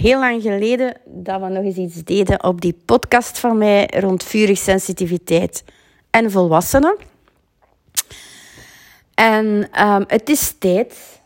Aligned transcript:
heel 0.00 0.18
lang 0.18 0.42
geleden 0.42 0.96
dat 1.04 1.40
we 1.40 1.48
nog 1.48 1.64
eens 1.64 1.76
iets 1.76 2.04
deden 2.04 2.44
op 2.44 2.60
die 2.60 2.76
podcast 2.84 3.38
van 3.38 3.58
mij 3.58 3.86
rond 3.86 4.24
vurig 4.24 4.58
sensitiviteit 4.58 5.64
en 6.10 6.30
volwassenen. 6.30 6.96
En 9.14 9.68
ehm, 9.72 10.04
het 10.06 10.28
is 10.28 10.54
tijd 10.58 11.20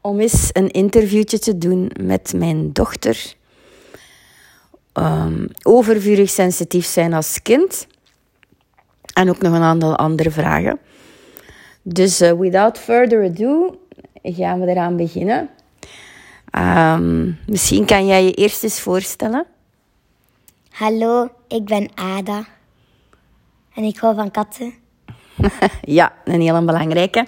om 0.00 0.20
eens 0.20 0.50
een 0.52 0.70
interviewtje 0.70 1.38
te 1.38 1.58
doen 1.58 1.90
met 2.02 2.32
mijn 2.36 2.72
dochter 2.72 3.34
um, 4.94 5.48
over 5.62 6.00
vurig 6.00 6.30
sensitief 6.30 6.86
zijn 6.86 7.12
als 7.12 7.42
kind. 7.42 7.86
En 9.14 9.28
ook 9.28 9.42
nog 9.42 9.52
een 9.54 9.62
aantal 9.62 9.96
andere 9.96 10.30
vragen. 10.30 10.78
Dus 11.82 12.22
uh, 12.22 12.32
without 12.32 12.78
further 12.78 13.24
ado 13.24 13.78
gaan 14.22 14.60
we 14.60 14.66
eraan 14.66 14.96
beginnen. 14.96 15.50
Um, 16.52 17.38
misschien 17.46 17.84
kan 17.84 18.06
jij 18.06 18.24
je 18.24 18.32
eerst 18.32 18.62
eens 18.62 18.80
voorstellen. 18.80 19.46
Hallo, 20.70 21.28
ik 21.48 21.64
ben 21.64 21.90
Ada. 21.94 22.44
En 23.74 23.84
ik 23.84 23.98
hou 23.98 24.14
van 24.14 24.30
katten. 24.30 24.74
ja, 25.98 26.12
een 26.24 26.40
hele 26.40 26.64
belangrijke. 26.64 27.26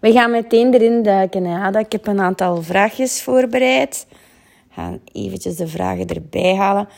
We 0.00 0.12
gaan 0.12 0.30
meteen 0.30 0.74
erin 0.74 1.02
duiken, 1.02 1.46
Ada. 1.46 1.78
Ik 1.78 1.92
heb 1.92 2.06
een 2.06 2.20
aantal 2.20 2.62
vraagjes 2.62 3.22
voorbereid. 3.22 4.06
We 4.68 4.74
gaan 4.74 5.00
eventjes 5.12 5.56
de 5.56 5.66
vragen 5.66 6.06
erbij 6.06 6.54
halen. 6.54 6.88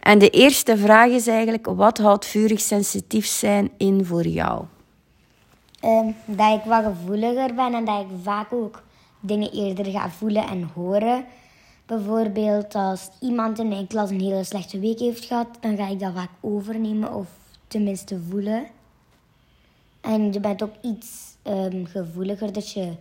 En 0.00 0.18
de 0.18 0.30
eerste 0.30 0.76
vraag 0.76 1.10
is 1.10 1.26
eigenlijk, 1.26 1.66
wat 1.66 1.98
houdt 1.98 2.26
vurig 2.26 2.60
sensitief 2.60 3.26
zijn 3.26 3.70
in 3.76 4.04
voor 4.04 4.26
jou? 4.26 4.64
Um, 5.84 6.16
dat 6.24 6.54
ik 6.54 6.64
wat 6.64 6.84
gevoeliger 6.84 7.54
ben 7.54 7.74
en 7.74 7.84
dat 7.84 8.00
ik 8.00 8.06
vaak 8.22 8.52
ook 8.52 8.82
dingen 9.20 9.52
eerder 9.52 9.84
ga 9.84 10.10
voelen 10.10 10.48
en 10.48 10.70
horen. 10.74 11.24
Bijvoorbeeld 11.86 12.74
als 12.74 13.08
iemand 13.20 13.58
in 13.58 13.68
mijn 13.68 13.86
klas 13.86 14.10
een 14.10 14.20
hele 14.20 14.44
slechte 14.44 14.78
week 14.78 14.98
heeft 14.98 15.24
gehad, 15.24 15.48
dan 15.60 15.76
ga 15.76 15.88
ik 15.88 16.00
dat 16.00 16.12
vaak 16.14 16.30
overnemen 16.40 17.14
of 17.14 17.28
tenminste 17.66 18.20
voelen. 18.30 18.66
En 20.00 20.32
je 20.32 20.40
bent 20.40 20.62
ook 20.62 20.74
iets 20.82 21.36
um, 21.42 21.86
gevoeliger, 21.86 22.52
dus 22.52 22.72
je 22.72 22.92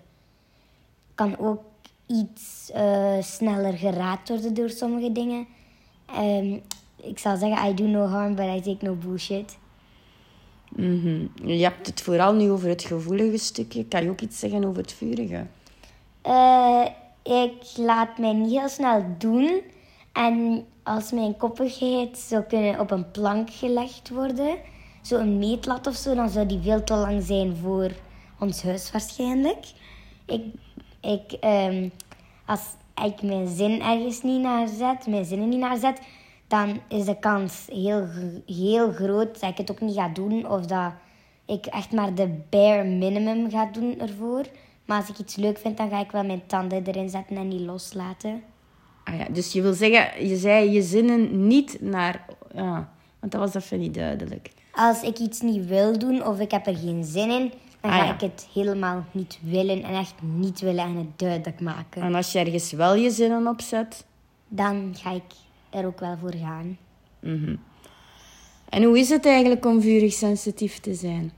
kan 1.16 1.38
ook 1.38 1.64
iets 2.08 2.72
uh, 2.76 3.22
sneller 3.22 3.74
geraakt 3.74 4.30
worden 4.30 4.54
door 4.54 4.70
sommige 4.70 5.12
dingen. 5.12 5.48
Um, 6.20 6.62
ik 6.96 7.20
zal 7.20 7.38
zeggen, 7.38 7.70
I 7.70 7.74
do 7.74 7.84
no 7.84 8.06
harm, 8.06 8.36
but 8.36 8.46
I 8.46 8.62
take 8.62 8.86
no 8.86 8.96
bullshit. 8.96 9.58
Mm. 10.70 11.32
Je 11.46 11.64
hebt 11.64 11.88
het 11.88 12.02
vooral 12.02 12.34
nu 12.34 12.52
over 12.52 12.70
het 12.70 12.84
gevoelige 12.84 13.38
stukje. 13.38 13.86
Kan 13.86 14.04
je 14.04 14.10
ook 14.10 14.22
iets 14.22 14.40
zeggen 14.40 14.66
over 14.66 14.82
het 14.82 14.94
vurige? 14.94 15.46
Uh, 16.28 16.86
ik 17.24 17.78
laat 17.78 18.18
mij 18.18 18.34
niet 18.34 18.60
heel 18.60 18.70
snel 18.70 19.06
doen. 19.18 19.62
En 20.14 20.66
als 20.84 21.12
mijn 21.12 21.38
koppigheid 21.38 22.18
zou 22.18 22.44
kunnen 22.44 22.80
op 22.80 22.92
een 22.92 23.12
plank 23.12 23.50
gelegd 23.50 24.10
worden, 24.10 24.58
zo'n 25.02 25.38
meetlat 25.38 25.88
of 25.88 25.96
zo, 25.96 26.16
dan 26.16 26.30
zou 26.30 26.46
die 26.46 26.62
veel 26.62 26.84
te 26.84 26.96
lang 26.96 27.24
zijn 27.24 27.56
voor 27.56 27.92
ons 28.40 28.64
huis 28.64 28.92
waarschijnlijk. 28.92 29.66
Ik, 30.26 30.44
ik, 31.02 31.38
um, 31.46 31.92
als 32.46 32.62
ik 33.06 33.22
mijn 33.22 33.48
zin 33.48 33.82
ergens 33.82 34.22
niet 34.22 34.42
naar 34.42 34.68
zet, 34.68 35.08
mijn 35.08 35.26
zinnen 35.26 35.50
niet 35.50 35.60
naar 35.60 35.78
zet, 35.78 36.00
dan 36.48 36.80
is 36.88 37.06
de 37.06 37.20
kans 37.20 37.68
heel, 37.72 38.08
heel 38.46 38.92
groot 38.92 39.40
dat 39.40 39.50
ik 39.50 39.58
het 39.58 39.72
ook 39.72 39.82
niet 39.82 39.96
ga 39.96 40.08
doen. 40.08 40.50
Of 40.50 40.66
dat 40.66 40.92
ik 41.46 41.66
echt 41.66 41.92
maar 41.92 42.16
de 42.16 42.42
bare 42.50 42.84
minimum 42.84 43.50
ga 43.50 43.66
doen 43.66 44.00
ervoor. 44.00 44.46
Maar 44.86 45.00
als 45.00 45.10
ik 45.10 45.18
iets 45.18 45.36
leuk 45.36 45.58
vind, 45.58 45.78
dan 45.78 45.90
ga 45.90 46.00
ik 46.00 46.12
wel 46.12 46.24
mijn 46.24 46.48
tanden 46.48 46.84
erin 46.86 47.10
zetten 47.10 47.38
en 47.38 47.48
niet 47.48 47.62
loslaten. 47.62 48.44
Ah 49.04 49.18
ja, 49.18 49.26
dus 49.30 49.52
je 49.52 49.62
wil 49.62 49.74
zeggen, 49.74 50.28
je 50.28 50.36
zei 50.36 50.72
je 50.72 50.82
zinnen 50.82 51.48
niet 51.48 51.82
naar... 51.82 52.26
Ja, 52.54 52.90
want 53.20 53.32
dat 53.32 53.42
was 53.42 53.64
even 53.64 53.80
niet 53.80 53.94
duidelijk. 53.94 54.52
Als 54.72 55.02
ik 55.02 55.20
iets 55.20 55.42
niet 55.42 55.66
wil 55.66 56.00
doen 56.00 56.26
of 56.26 56.40
ik 56.40 56.52
heb 56.52 56.68
er 56.68 56.76
geen 56.76 57.04
zin 57.04 57.30
in, 57.30 57.52
dan 57.82 57.92
ah 57.92 57.98
ga 57.98 58.14
ik 58.14 58.22
het 58.22 58.48
helemaal 58.54 59.06
niet 59.12 59.40
willen 59.44 59.84
en 59.84 59.96
echt 59.96 60.14
niet 60.22 60.60
willen 60.60 60.84
en 60.84 60.96
het 60.96 61.20
duidelijk 61.20 61.60
maken. 61.60 62.02
En 62.02 62.16
als 62.16 62.32
je 62.32 62.40
ergens 62.40 62.72
wel 62.72 62.96
je 62.96 63.10
zinnen 63.10 63.48
op 63.48 63.62
zet? 63.62 64.06
Dan 64.48 64.96
ga 64.98 65.12
ik 65.12 65.24
er 65.70 65.86
ook 65.86 66.00
wel 66.00 66.18
voor 66.18 66.34
gaan. 66.34 66.78
Mm 67.20 67.60
En 68.70 68.84
hoe 68.84 69.00
is 69.00 69.10
het 69.10 69.26
eigenlijk 69.26 69.66
om 69.66 69.82
vurig 69.82 70.14
sensitief 70.14 70.80
te 70.80 70.94
zijn? 70.94 71.32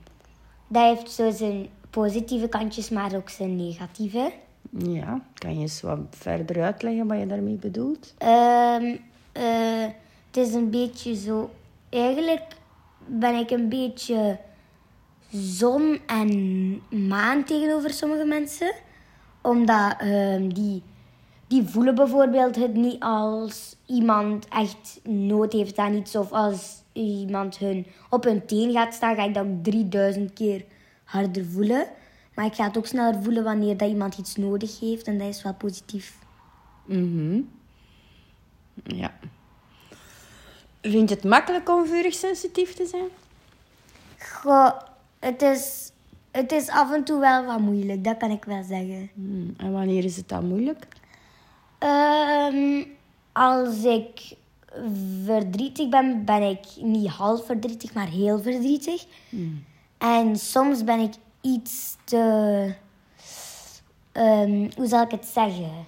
Dat 0.68 0.98
heeft 0.98 1.12
zo 1.12 1.32
zijn 1.32 1.68
positieve 2.02 2.48
kantjes, 2.48 2.90
maar 2.90 3.16
ook 3.16 3.30
zijn 3.30 3.56
negatieve. 3.56 4.32
Ja, 4.78 5.22
kan 5.34 5.56
je 5.56 5.62
eens 5.62 5.82
wat 5.82 6.00
verder 6.10 6.64
uitleggen 6.64 7.08
wat 7.08 7.20
je 7.20 7.26
daarmee 7.26 7.56
bedoelt? 7.56 8.14
Um, 8.24 9.00
uh, 9.38 9.86
het 10.28 10.38
is 10.38 10.54
een 10.54 10.70
beetje 10.70 11.16
zo... 11.16 11.50
Eigenlijk 11.90 12.44
ben 13.06 13.36
ik 13.36 13.52
een 13.52 13.70
beetje 13.70 14.40
zon 15.32 16.00
en 16.06 16.82
maan 17.08 17.44
tegenover 17.44 17.90
sommige 17.90 18.26
mensen. 18.26 18.74
Omdat 19.42 20.02
um, 20.02 20.54
die, 20.54 20.84
die 21.48 21.64
voelen 21.64 21.96
bijvoorbeeld 21.96 22.56
het 22.56 22.74
niet 22.74 23.00
als 23.00 23.76
iemand 23.86 24.48
echt 24.48 25.00
nood 25.04 25.54
heeft 25.54 25.78
aan 25.78 25.94
iets. 25.94 26.16
Of 26.16 26.32
als 26.32 26.82
iemand 26.94 27.58
hun 27.58 27.86
op 28.10 28.24
hun 28.24 28.46
teen 28.46 28.72
gaat 28.72 28.94
staan, 28.94 29.16
ga 29.16 29.24
ik 29.24 29.34
dat 29.34 29.46
3000 29.62 30.34
keer 30.34 30.66
harder 31.08 31.46
voelen. 31.46 31.88
Maar 32.34 32.46
ik 32.46 32.54
ga 32.54 32.64
het 32.64 32.78
ook 32.78 32.86
sneller 32.86 33.24
voelen 33.24 33.44
wanneer 33.44 33.78
dat 33.78 33.90
iemand 33.90 34.18
iets 34.18 34.36
nodig 34.36 34.80
heeft. 34.80 35.08
En 35.08 35.18
dat 35.18 35.28
is 35.28 35.44
wel 35.44 35.54
positief. 35.54 36.18
Mhm. 36.86 37.42
ja. 38.84 39.14
Vind 40.82 41.10
je 41.10 41.16
het 41.16 41.24
makkelijk 41.24 41.70
om 41.70 41.86
vurig 41.86 42.14
sensitief 42.14 42.74
te 42.74 42.86
zijn? 42.86 43.08
Goh, 44.20 44.72
het 45.20 45.42
is, 45.42 45.92
het 46.32 46.52
is 46.52 46.70
af 46.70 46.92
en 46.92 47.04
toe 47.04 47.20
wel 47.20 47.46
wat 47.46 47.60
moeilijk. 47.60 48.04
Dat 48.04 48.18
kan 48.18 48.32
ik 48.32 48.44
wel 48.44 48.64
zeggen. 48.64 49.10
Hmm. 49.14 49.54
En 49.58 49.72
wanneer 49.72 50.04
is 50.04 50.18
het 50.18 50.30
dan 50.30 50.48
moeilijk? 50.48 50.88
Um, 51.80 52.86
als 53.32 53.84
ik 53.84 54.36
verdrietig 55.26 55.90
ben, 55.90 56.26
ben 56.26 56.42
ik 56.42 56.66
niet 56.82 57.08
half 57.08 57.46
verdrietig, 57.46 57.94
maar 57.94 58.08
heel 58.08 58.42
verdrietig. 58.42 59.06
Hmm. 59.30 59.64
En 59.98 60.36
soms 60.36 60.84
ben 60.84 61.00
ik 61.00 61.14
iets 61.42 61.96
te. 62.04 62.74
Um, 64.14 64.70
hoe 64.76 64.88
zal 64.88 65.02
ik 65.02 65.12
het 65.12 65.26
zeggen? 65.26 65.86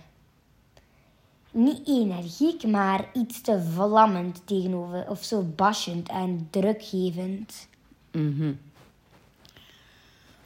Niet 1.51 1.87
energiek, 1.87 2.67
maar 2.67 3.05
iets 3.13 3.41
te 3.41 3.61
vlammend 3.73 4.41
tegenover. 4.45 5.09
Of 5.09 5.23
zo 5.23 5.41
basjend 5.55 6.09
en 6.09 6.47
drukgevend. 6.49 7.67
Mm 8.11 8.59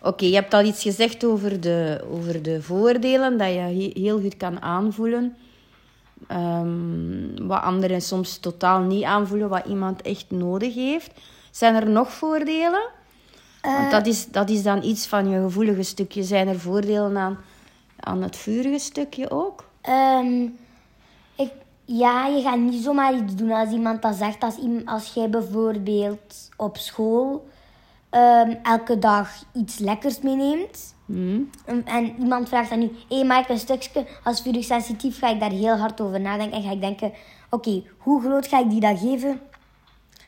Oké, 0.05 0.25
je 0.25 0.33
hebt 0.33 0.53
al 0.53 0.63
iets 0.63 0.81
gezegd 0.81 1.23
over 1.23 1.61
de, 1.61 2.05
over 2.11 2.41
de 2.41 2.61
voordelen, 2.61 3.37
dat 3.37 3.47
je 3.47 3.91
heel 3.93 4.19
goed 4.19 4.37
kan 4.37 4.61
aanvoelen. 4.61 5.35
Um, 6.31 7.47
wat 7.47 7.61
anderen 7.61 8.01
soms 8.01 8.37
totaal 8.37 8.79
niet 8.79 9.03
aanvoelen, 9.03 9.49
wat 9.49 9.65
iemand 9.65 10.01
echt 10.01 10.31
nodig 10.31 10.73
heeft. 10.73 11.11
Zijn 11.51 11.75
er 11.75 11.89
nog 11.89 12.11
voordelen? 12.11 12.89
Want 13.71 13.91
dat 13.91 14.07
is, 14.07 14.27
dat 14.27 14.49
is 14.49 14.63
dan 14.63 14.83
iets 14.83 15.07
van 15.07 15.29
je 15.29 15.41
gevoelige 15.41 15.83
stukje. 15.83 16.23
Zijn 16.23 16.47
er 16.47 16.59
voordelen 16.59 17.17
aan, 17.17 17.37
aan 17.99 18.21
het 18.21 18.37
vurige 18.37 18.79
stukje 18.79 19.29
ook? 19.31 19.69
Um, 19.89 20.57
ik, 21.35 21.51
ja, 21.85 22.25
je 22.25 22.41
gaat 22.41 22.57
niet 22.57 22.83
zomaar 22.83 23.15
iets 23.15 23.35
doen 23.35 23.51
als 23.51 23.69
iemand 23.71 24.01
dat 24.01 24.15
zegt. 24.15 24.43
Als, 24.43 24.55
als 24.85 25.13
jij 25.13 25.29
bijvoorbeeld 25.29 26.49
op 26.57 26.77
school 26.77 27.47
um, 28.11 28.57
elke 28.63 28.99
dag 28.99 29.29
iets 29.53 29.77
lekkers 29.77 30.19
meeneemt. 30.19 30.95
Mm. 31.05 31.49
En 31.85 32.15
iemand 32.19 32.49
vraagt 32.49 32.69
dan 32.69 32.79
nu, 32.79 32.91
hé, 33.09 33.15
hey, 33.15 33.25
maak 33.25 33.49
een 33.49 33.59
stukje. 33.59 34.05
Als 34.23 34.41
vurig 34.41 34.63
sensitief 34.63 35.19
ga 35.19 35.29
ik 35.29 35.39
daar 35.39 35.51
heel 35.51 35.77
hard 35.77 36.01
over 36.01 36.21
nadenken. 36.21 36.57
En 36.57 36.63
ga 36.63 36.71
ik 36.71 36.81
denken, 36.81 37.07
oké, 37.49 37.69
okay, 37.69 37.83
hoe 37.97 38.21
groot 38.21 38.47
ga 38.47 38.59
ik 38.59 38.69
die 38.69 38.79
dan 38.79 38.97
geven? 38.97 39.41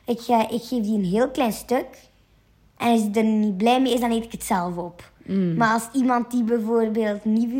Ik, 0.05 0.19
ga, 0.19 0.49
ik 0.49 0.63
geef 0.63 0.83
die 0.83 0.97
een 0.97 1.05
heel 1.05 1.29
klein 1.29 1.53
stuk. 1.53 1.87
En 2.77 2.91
als 2.91 3.01
hij 3.01 3.11
er 3.13 3.23
niet 3.23 3.57
blij 3.57 3.81
mee 3.81 3.93
is, 3.93 3.99
dan 3.99 4.11
eet 4.11 4.23
ik 4.23 4.31
het 4.31 4.43
zelf 4.43 4.77
op. 4.77 5.11
Mm. 5.25 5.55
Maar 5.55 5.73
als 5.73 5.89
iemand 5.93 6.31
die 6.31 6.43
bijvoorbeeld 6.43 7.25
niet 7.25 7.51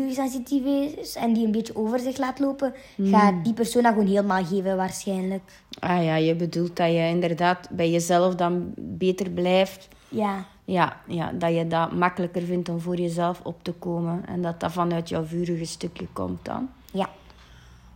is 0.98 1.14
en 1.14 1.32
die 1.32 1.44
een 1.44 1.52
beetje 1.52 1.76
over 1.76 1.98
zich 1.98 2.16
laat 2.18 2.38
lopen, 2.38 2.74
mm. 2.96 3.14
gaat 3.14 3.44
die 3.44 3.52
persoon 3.52 3.82
dat 3.82 3.92
gewoon 3.92 4.08
helemaal 4.08 4.44
geven 4.44 4.76
waarschijnlijk. 4.76 5.42
Ah 5.78 6.04
ja, 6.04 6.16
je 6.16 6.34
bedoelt 6.34 6.76
dat 6.76 6.92
je 6.92 7.08
inderdaad 7.08 7.68
bij 7.70 7.90
jezelf 7.90 8.34
dan 8.34 8.72
beter 8.76 9.30
blijft. 9.30 9.88
Ja. 10.08 10.44
Ja, 10.64 11.00
ja, 11.06 11.32
dat 11.32 11.54
je 11.54 11.66
dat 11.66 11.92
makkelijker 11.92 12.42
vindt 12.42 12.68
om 12.68 12.80
voor 12.80 12.96
jezelf 12.96 13.40
op 13.42 13.62
te 13.62 13.72
komen. 13.72 14.26
En 14.26 14.42
dat 14.42 14.60
dat 14.60 14.72
vanuit 14.72 15.08
jouw 15.08 15.24
vurige 15.24 15.64
stukje 15.64 16.06
komt 16.12 16.44
dan. 16.44 16.68
Ja. 16.92 17.08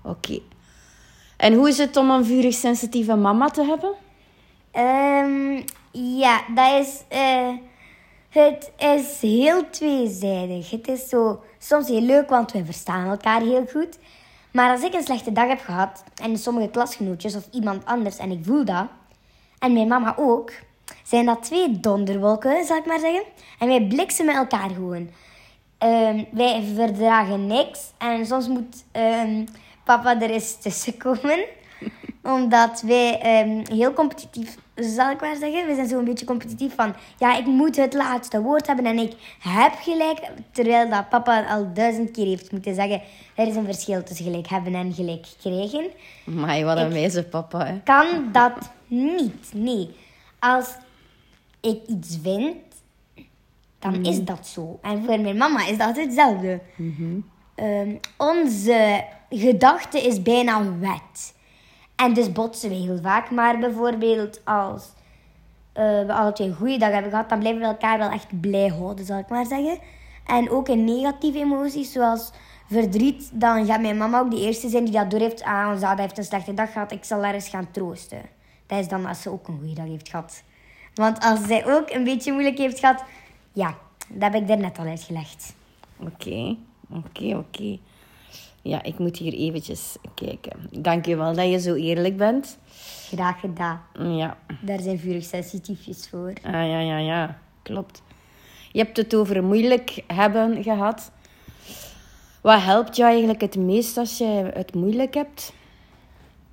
Oké. 0.02 0.38
En 1.36 1.54
hoe 1.54 1.68
is 1.68 1.78
het 1.78 1.96
om 1.96 2.10
een 2.10 2.24
vurig 2.24 2.54
sensitieve 2.54 3.16
mama 3.16 3.48
te 3.48 3.64
hebben? 3.64 3.94
Um, 4.74 5.64
ja, 5.92 6.44
dat 6.54 6.86
is... 6.86 7.02
Uh, 7.12 7.54
het 8.30 8.72
is 8.78 9.20
heel 9.20 9.70
tweezijdig. 9.70 10.70
Het 10.70 10.88
is 10.88 11.08
zo 11.08 11.42
soms 11.58 11.88
heel 11.88 12.00
leuk, 12.00 12.28
want 12.28 12.52
we 12.52 12.64
verstaan 12.64 13.08
elkaar 13.08 13.40
heel 13.40 13.66
goed. 13.66 13.98
Maar 14.52 14.70
als 14.70 14.82
ik 14.82 14.94
een 14.94 15.02
slechte 15.02 15.32
dag 15.32 15.48
heb 15.48 15.60
gehad 15.60 16.04
en 16.22 16.38
sommige 16.38 16.68
klasgenootjes 16.68 17.36
of 17.36 17.48
iemand 17.50 17.84
anders 17.84 18.16
en 18.18 18.30
ik 18.30 18.44
voel 18.44 18.64
dat, 18.64 18.86
en 19.58 19.72
mijn 19.72 19.88
mama 19.88 20.14
ook, 20.18 20.52
zijn 21.04 21.26
dat 21.26 21.42
twee 21.42 21.80
donderwolken, 21.80 22.64
zal 22.64 22.76
ik 22.76 22.86
maar 22.86 22.98
zeggen. 22.98 23.22
En 23.58 23.68
wij 23.68 23.86
bliksemen 23.86 24.34
elkaar 24.34 24.70
gewoon. 24.70 25.10
Ehm, 25.78 26.24
wij 26.32 26.62
verdragen 26.74 27.46
niks 27.46 27.92
en 27.98 28.26
soms 28.26 28.48
moet 28.48 28.84
ehm, 28.92 29.46
papa 29.84 30.20
er 30.20 30.30
eens 30.30 30.56
tussenkomen. 30.56 31.44
Omdat 32.22 32.80
wij 32.80 33.20
ehm, 33.20 33.74
heel 33.76 33.92
competitief, 33.92 34.56
zal 34.82 35.10
ik 35.10 35.20
maar 35.20 35.36
zeggen. 35.36 35.66
We 35.66 35.74
zijn 35.74 35.88
zo'n 35.88 36.04
beetje 36.04 36.26
competitief 36.26 36.74
van, 36.74 36.94
ja, 37.18 37.36
ik 37.36 37.46
moet 37.46 37.76
het 37.76 37.94
laatste 37.94 38.40
woord 38.42 38.66
hebben 38.66 38.84
en 38.86 38.98
ik 38.98 39.12
heb 39.38 39.72
gelijk. 39.80 40.30
Terwijl 40.52 40.88
dat 40.88 41.08
papa 41.08 41.44
al 41.44 41.72
duizend 41.74 42.10
keer 42.10 42.26
heeft 42.26 42.52
moeten 42.52 42.74
zeggen, 42.74 43.02
er 43.34 43.46
is 43.46 43.56
een 43.56 43.64
verschil 43.64 44.02
tussen 44.02 44.24
gelijk 44.24 44.48
hebben 44.48 44.74
en 44.74 44.92
gelijk 44.92 45.26
krijgen. 45.40 45.84
Maar 46.24 46.64
wat 46.64 46.76
een 46.76 46.92
wijze 46.92 47.24
papa, 47.24 47.66
hè. 47.66 47.80
Kan 47.84 48.32
dat 48.32 48.70
niet, 48.86 49.50
nee. 49.54 49.90
Als 50.38 50.74
ik 51.60 51.80
iets 51.86 52.18
vind, 52.22 52.56
dan 53.78 54.04
is 54.04 54.24
dat 54.24 54.46
zo. 54.46 54.78
En 54.82 55.04
voor 55.04 55.20
mijn 55.20 55.36
mama 55.36 55.66
is 55.66 55.78
dat 55.78 55.96
hetzelfde. 55.96 56.60
Ehm, 57.54 57.96
onze 58.16 59.04
gedachte 59.30 60.00
is 60.00 60.22
bijna 60.22 60.78
wet. 60.78 61.34
En 62.00 62.14
dus 62.14 62.32
botsen 62.32 62.68
we 62.68 62.74
heel 62.74 62.98
vaak. 63.02 63.30
Maar 63.30 63.58
bijvoorbeeld 63.58 64.40
als 64.44 64.92
eh, 65.72 65.84
we 65.84 66.12
altijd 66.12 66.48
een 66.48 66.54
goede 66.54 66.78
dag 66.78 66.90
hebben 66.92 67.10
gehad, 67.10 67.28
dan 67.28 67.38
blijven 67.38 67.60
we 67.60 67.66
elkaar 67.66 67.98
wel 67.98 68.10
echt 68.10 68.40
blij 68.40 68.68
houden, 68.68 69.04
zal 69.04 69.18
ik 69.18 69.28
maar 69.28 69.46
zeggen. 69.46 69.78
En 70.26 70.50
ook 70.50 70.68
in 70.68 70.84
negatieve 70.84 71.38
emoties, 71.38 71.92
zoals 71.92 72.30
verdriet, 72.66 73.30
dan 73.32 73.66
gaat 73.66 73.80
mijn 73.80 73.96
mama 73.96 74.20
ook 74.20 74.30
de 74.30 74.40
eerste 74.40 74.68
zijn 74.68 74.84
die 74.84 74.92
dat 74.92 75.10
door 75.10 75.20
heeft. 75.20 75.42
Ah, 75.42 75.70
onze 75.72 75.86
Ada 75.86 76.02
heeft 76.02 76.18
een 76.18 76.24
slechte 76.24 76.54
dag 76.54 76.72
gehad, 76.72 76.92
ik 76.92 77.04
zal 77.04 77.24
haar 77.24 77.34
eens 77.34 77.48
gaan 77.48 77.70
troosten. 77.70 78.22
Dat 78.66 78.78
is 78.78 78.88
dan 78.88 79.06
als 79.06 79.22
ze 79.22 79.30
ook 79.30 79.48
een 79.48 79.58
goede 79.58 79.74
dag 79.74 79.86
heeft 79.86 80.08
gehad. 80.08 80.42
Want 80.94 81.20
als 81.20 81.46
zij 81.46 81.66
ook 81.66 81.90
een 81.90 82.04
beetje 82.04 82.32
moeilijk 82.32 82.58
heeft 82.58 82.78
gehad, 82.78 83.04
ja, 83.52 83.74
dat 84.08 84.32
heb 84.32 84.50
ik 84.50 84.58
net 84.58 84.78
al 84.78 84.86
uitgelegd. 84.86 85.54
Oké, 85.96 86.56
oké, 86.90 87.36
oké. 87.36 87.78
Ja, 88.62 88.82
ik 88.82 88.98
moet 88.98 89.16
hier 89.16 89.32
eventjes 89.32 89.96
kijken. 90.14 90.52
Dank 90.70 91.06
je 91.06 91.16
wel 91.16 91.34
dat 91.34 91.50
je 91.50 91.60
zo 91.60 91.74
eerlijk 91.74 92.16
bent. 92.16 92.58
Graag 93.14 93.40
gedaan. 93.40 93.80
Ja, 93.98 94.36
Daar 94.62 94.80
zijn 94.80 94.98
vurig 94.98 95.24
sensitiefjes 95.24 96.08
voor. 96.08 96.32
ah, 96.44 96.52
ja, 96.52 96.80
ja, 96.80 96.98
ja, 96.98 97.38
klopt. 97.62 98.02
Je 98.72 98.78
hebt 98.78 98.96
het 98.96 99.14
over 99.14 99.44
moeilijk 99.44 100.02
hebben 100.06 100.62
gehad. 100.62 101.10
Wat 102.40 102.62
helpt 102.62 102.96
jou 102.96 103.10
eigenlijk 103.10 103.40
het 103.40 103.56
meest 103.56 103.96
als 103.96 104.18
je 104.18 104.50
het 104.54 104.74
moeilijk 104.74 105.14
hebt? 105.14 105.52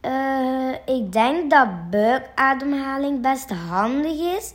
Eh, 0.02 0.72
ik 0.86 1.12
denk 1.12 1.52
dat 1.52 1.90
buikademhaling 1.90 3.22
best 3.22 3.50
handig 3.50 4.38
is. 4.38 4.54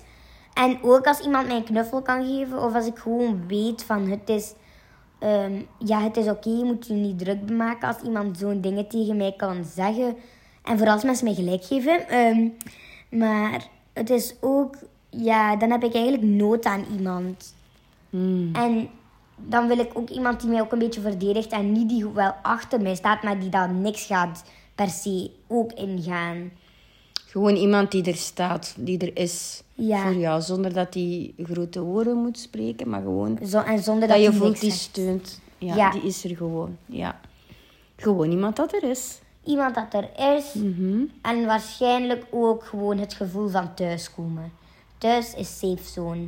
En 0.55 0.79
ook 0.83 1.07
als 1.07 1.21
iemand 1.21 1.47
mij 1.47 1.57
een 1.57 1.65
knuffel 1.65 2.03
kan 2.03 2.27
geven. 2.27 2.63
Of 2.63 2.75
als 2.75 2.87
ik 2.87 2.99
gewoon 2.99 3.47
weet 3.47 3.85
van 3.85 4.09
het 4.11 4.29
is... 4.29 4.53
ehm, 5.23 5.53
ja, 5.79 6.03
het 6.03 6.17
is 6.17 6.29
oké, 6.29 6.49
je 6.49 6.65
moet 6.65 6.87
je 6.87 6.93
niet 6.93 7.19
druk 7.19 7.51
maken. 7.51 7.89
Als 7.89 8.01
iemand 8.01 8.39
zo'n 8.39 8.61
dingen 8.61 8.89
tegen 8.89 9.17
mij 9.17 9.35
kan 9.37 9.65
zeggen. 9.65 10.17
En 10.63 10.77
vooral 10.77 10.95
als 10.95 11.05
mensen 11.05 11.25
mij 11.25 11.35
gelijk 11.35 11.65
geven. 11.65 12.09
Ehm, 12.09 12.49
maar 13.21 13.67
het 13.93 14.11
is 14.11 14.35
ook... 14.41 14.77
Ja, 15.11 15.57
dan 15.57 15.71
heb 15.71 15.85
ik 15.85 15.95
eigenlijk 15.95 16.25
nood 16.25 16.65
aan 16.65 16.85
iemand. 16.97 17.55
En 18.53 18.89
dan 19.37 19.69
wil 19.69 19.79
ik 19.79 19.91
ook 19.95 20.09
iemand 20.09 20.41
die 20.41 20.51
mij 20.51 20.61
ook 20.61 20.73
een 20.73 20.79
beetje 20.79 21.01
verdedigt. 21.01 21.53
En 21.53 21.73
niet 21.73 21.89
die 21.89 22.09
wel 22.09 22.35
achter 22.43 22.81
mij 22.81 22.95
staat, 22.95 23.23
maar 23.23 23.41
die 23.41 23.49
dan 23.49 23.81
niks 23.81 24.07
gaat 24.07 24.45
per 24.75 24.89
se 24.89 25.31
ook 25.47 25.73
ingaan. 25.73 26.51
Gewoon 27.33 27.57
iemand 27.57 27.91
die 27.91 28.05
er 28.05 28.17
staat, 28.17 28.75
die 28.79 28.99
er 28.99 29.17
is 29.17 29.63
Ja. 29.75 30.03
voor 30.03 30.15
jou. 30.15 30.41
Zonder 30.43 30.73
dat 30.73 30.95
hij 30.95 31.35
grote 31.43 31.81
woorden 31.81 32.17
moet 32.17 32.39
spreken, 32.39 32.89
maar 32.89 33.03
gewoon 33.03 33.39
Zo, 33.47 33.59
en 33.61 33.83
zonder 33.83 34.09
dat, 34.09 34.17
dat 34.17 34.27
je 34.27 34.33
voelt 34.33 34.61
die 34.61 34.71
steunt. 34.71 35.41
Ja, 35.59 35.75
Ja. 35.75 35.91
die 35.91 36.03
is 36.03 36.25
er 36.25 36.37
gewoon. 36.37 36.77
Ja. 36.87 37.21
Gewoon 37.97 38.31
iemand 38.31 38.57
dat 38.57 38.73
er 38.75 38.83
is. 38.91 39.19
Iemand 39.45 39.75
dat 39.75 39.95
er 39.95 40.35
is. 40.37 40.55
Mhm. 40.55 41.03
En 41.23 41.47
waarschijnlijk 41.47 42.25
ook 42.31 42.65
gewoon 42.65 42.99
het 42.99 43.15
gevoel 43.15 43.49
van 43.49 43.75
thuiskomen. 43.75 44.53
Thuis 44.99 45.35
is 45.35 45.59
safe 45.59 45.85
zone. 45.93 46.27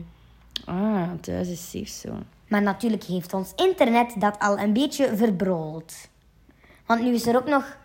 Ah, 0.65 1.09
thuis 1.21 1.49
is 1.49 1.71
safe 1.71 2.09
zone. 2.09 2.23
Maar 2.49 2.63
natuurlijk 2.63 3.05
heeft 3.05 3.35
ons 3.35 3.53
internet 3.57 4.15
dat 4.19 4.39
al 4.39 4.59
een 4.59 4.73
beetje 4.73 5.17
verbrold. 5.17 5.95
Want 6.87 7.03
nu 7.03 7.15
is 7.15 7.27
er 7.27 7.37
ook 7.37 7.49
nog 7.49 7.77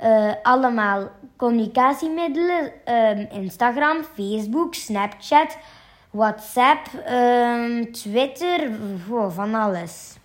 eh, 0.00 0.32
allemaal 0.42 1.08
communicatiemiddelen. 1.36 2.72
ehm, 2.84 3.26
Instagram, 3.30 3.96
Facebook, 4.14 4.74
Snapchat, 4.74 5.56
WhatsApp, 6.10 6.86
ehm, 7.04 7.92
Twitter, 7.92 8.70
wow, 9.08 9.32
van 9.32 9.54
alles. 9.54 10.16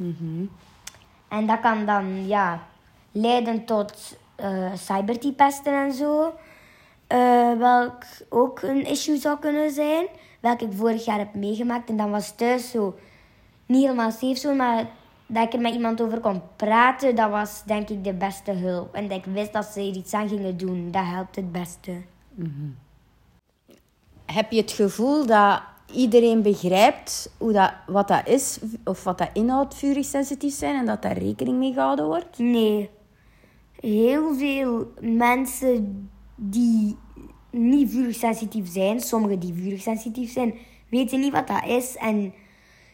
En 1.28 1.46
dat 1.48 1.60
kan 1.60 1.86
dan 1.86 2.28
ja, 2.28 2.64
leiden 3.12 3.66
tot 3.66 4.18
eh 4.36 4.72
cybertypesten 4.74 5.74
en 5.74 5.94
zo. 5.94 6.34
Eh, 7.08 7.54
welk 7.58 8.04
ook 8.30 8.62
een 8.62 8.86
issue 8.86 9.18
zou 9.18 9.40
kunnen 9.40 9.72
zijn. 9.72 10.08
Welk 10.40 10.62
ik 10.62 10.74
vorig 10.74 11.06
jaar 11.06 11.18
heb 11.18 11.34
meegemaakt. 11.34 11.90
En 11.90 11.98
dan 11.98 12.12
was 12.12 12.36
thuis 12.36 12.72
zo 12.72 12.96
niet 13.66 13.82
helemaal 13.82 14.12
safe 14.12 14.36
zo, 14.36 14.54
maar 14.54 14.86
dat 15.28 15.46
ik 15.46 15.54
er 15.54 15.62
met 15.62 15.74
iemand 15.74 16.02
over 16.02 16.20
kon 16.20 16.42
praten, 16.56 17.16
dat 17.16 17.30
was 17.30 17.64
denk 17.64 17.90
ik 17.90 18.04
de 18.04 18.14
beste 18.14 18.52
hulp. 18.52 18.94
En 18.94 19.08
dat 19.08 19.18
ik 19.18 19.26
wist 19.26 19.54
dat 19.54 19.66
ze 19.66 19.80
er 19.80 19.96
iets 19.96 20.14
aan 20.14 20.30
gingen 20.30 20.58
doen, 20.58 20.92
dat 20.92 21.06
helpt 21.06 21.36
het 21.36 21.52
beste. 21.52 22.02
Heb 24.26 24.52
je 24.52 24.62
het 24.62 24.72
gevoel 24.72 25.26
dat 25.26 25.62
iedereen 25.94 26.42
begrijpt 26.42 27.34
hoe 27.38 27.52
dat, 27.52 27.74
wat 27.88 28.08
dat 28.08 28.28
is, 28.28 28.60
of 28.84 29.04
wat 29.04 29.18
dat 29.18 29.30
inhoudt, 29.34 29.76
vurig 29.76 30.06
sensitief 30.06 30.54
zijn, 30.54 30.76
en 30.76 30.86
dat 30.86 31.02
daar 31.02 31.18
rekening 31.18 31.58
mee 31.58 31.74
gehouden 31.74 32.06
wordt? 32.06 32.38
Nee. 32.38 32.90
Heel 33.80 34.36
veel 34.36 34.92
mensen 35.02 36.10
die 36.36 36.98
niet 37.50 37.92
vurig 37.92 38.16
sensitief 38.16 38.72
zijn, 38.72 39.00
sommigen 39.00 39.40
die 39.40 39.54
vurig 39.54 39.82
sensitief 39.82 40.32
zijn, 40.32 40.54
weten 40.90 41.20
niet 41.20 41.32
wat 41.32 41.48
dat 41.48 41.66
is. 41.66 41.96
En 41.96 42.34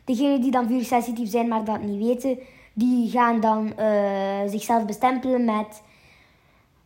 degenen 0.06 0.42
die 0.42 0.52
dan 0.52 0.68
vurig 0.68 0.86
sensitief 0.86 1.30
zijn, 1.30 1.48
maar 1.48 1.64
dat 1.64 1.82
niet 1.82 2.06
weten, 2.06 2.40
die 2.74 3.10
gaan 3.10 3.40
dan 3.40 3.78
eh, 3.78 4.42
zichzelf 4.48 4.86
bestempelen 4.86 5.46
met 5.46 5.82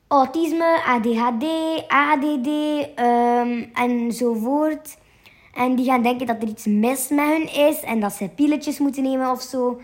autisme, 0.07 0.81
ADHD, 0.85 1.45
ADD 1.87 2.47
ehm, 2.95 3.63
enzovoort. 3.73 4.97
En 5.53 5.75
die 5.75 5.85
gaan 5.85 6.01
denken 6.01 6.27
dat 6.27 6.41
er 6.41 6.47
iets 6.47 6.65
mis 6.65 7.09
met 7.09 7.25
hun 7.25 7.67
is 7.67 7.81
en 7.81 7.99
dat 7.99 8.13
ze 8.13 8.29
pilletjes 8.35 8.79
moeten 8.79 9.03
nemen 9.03 9.31
of 9.31 9.41
zo. 9.41 9.79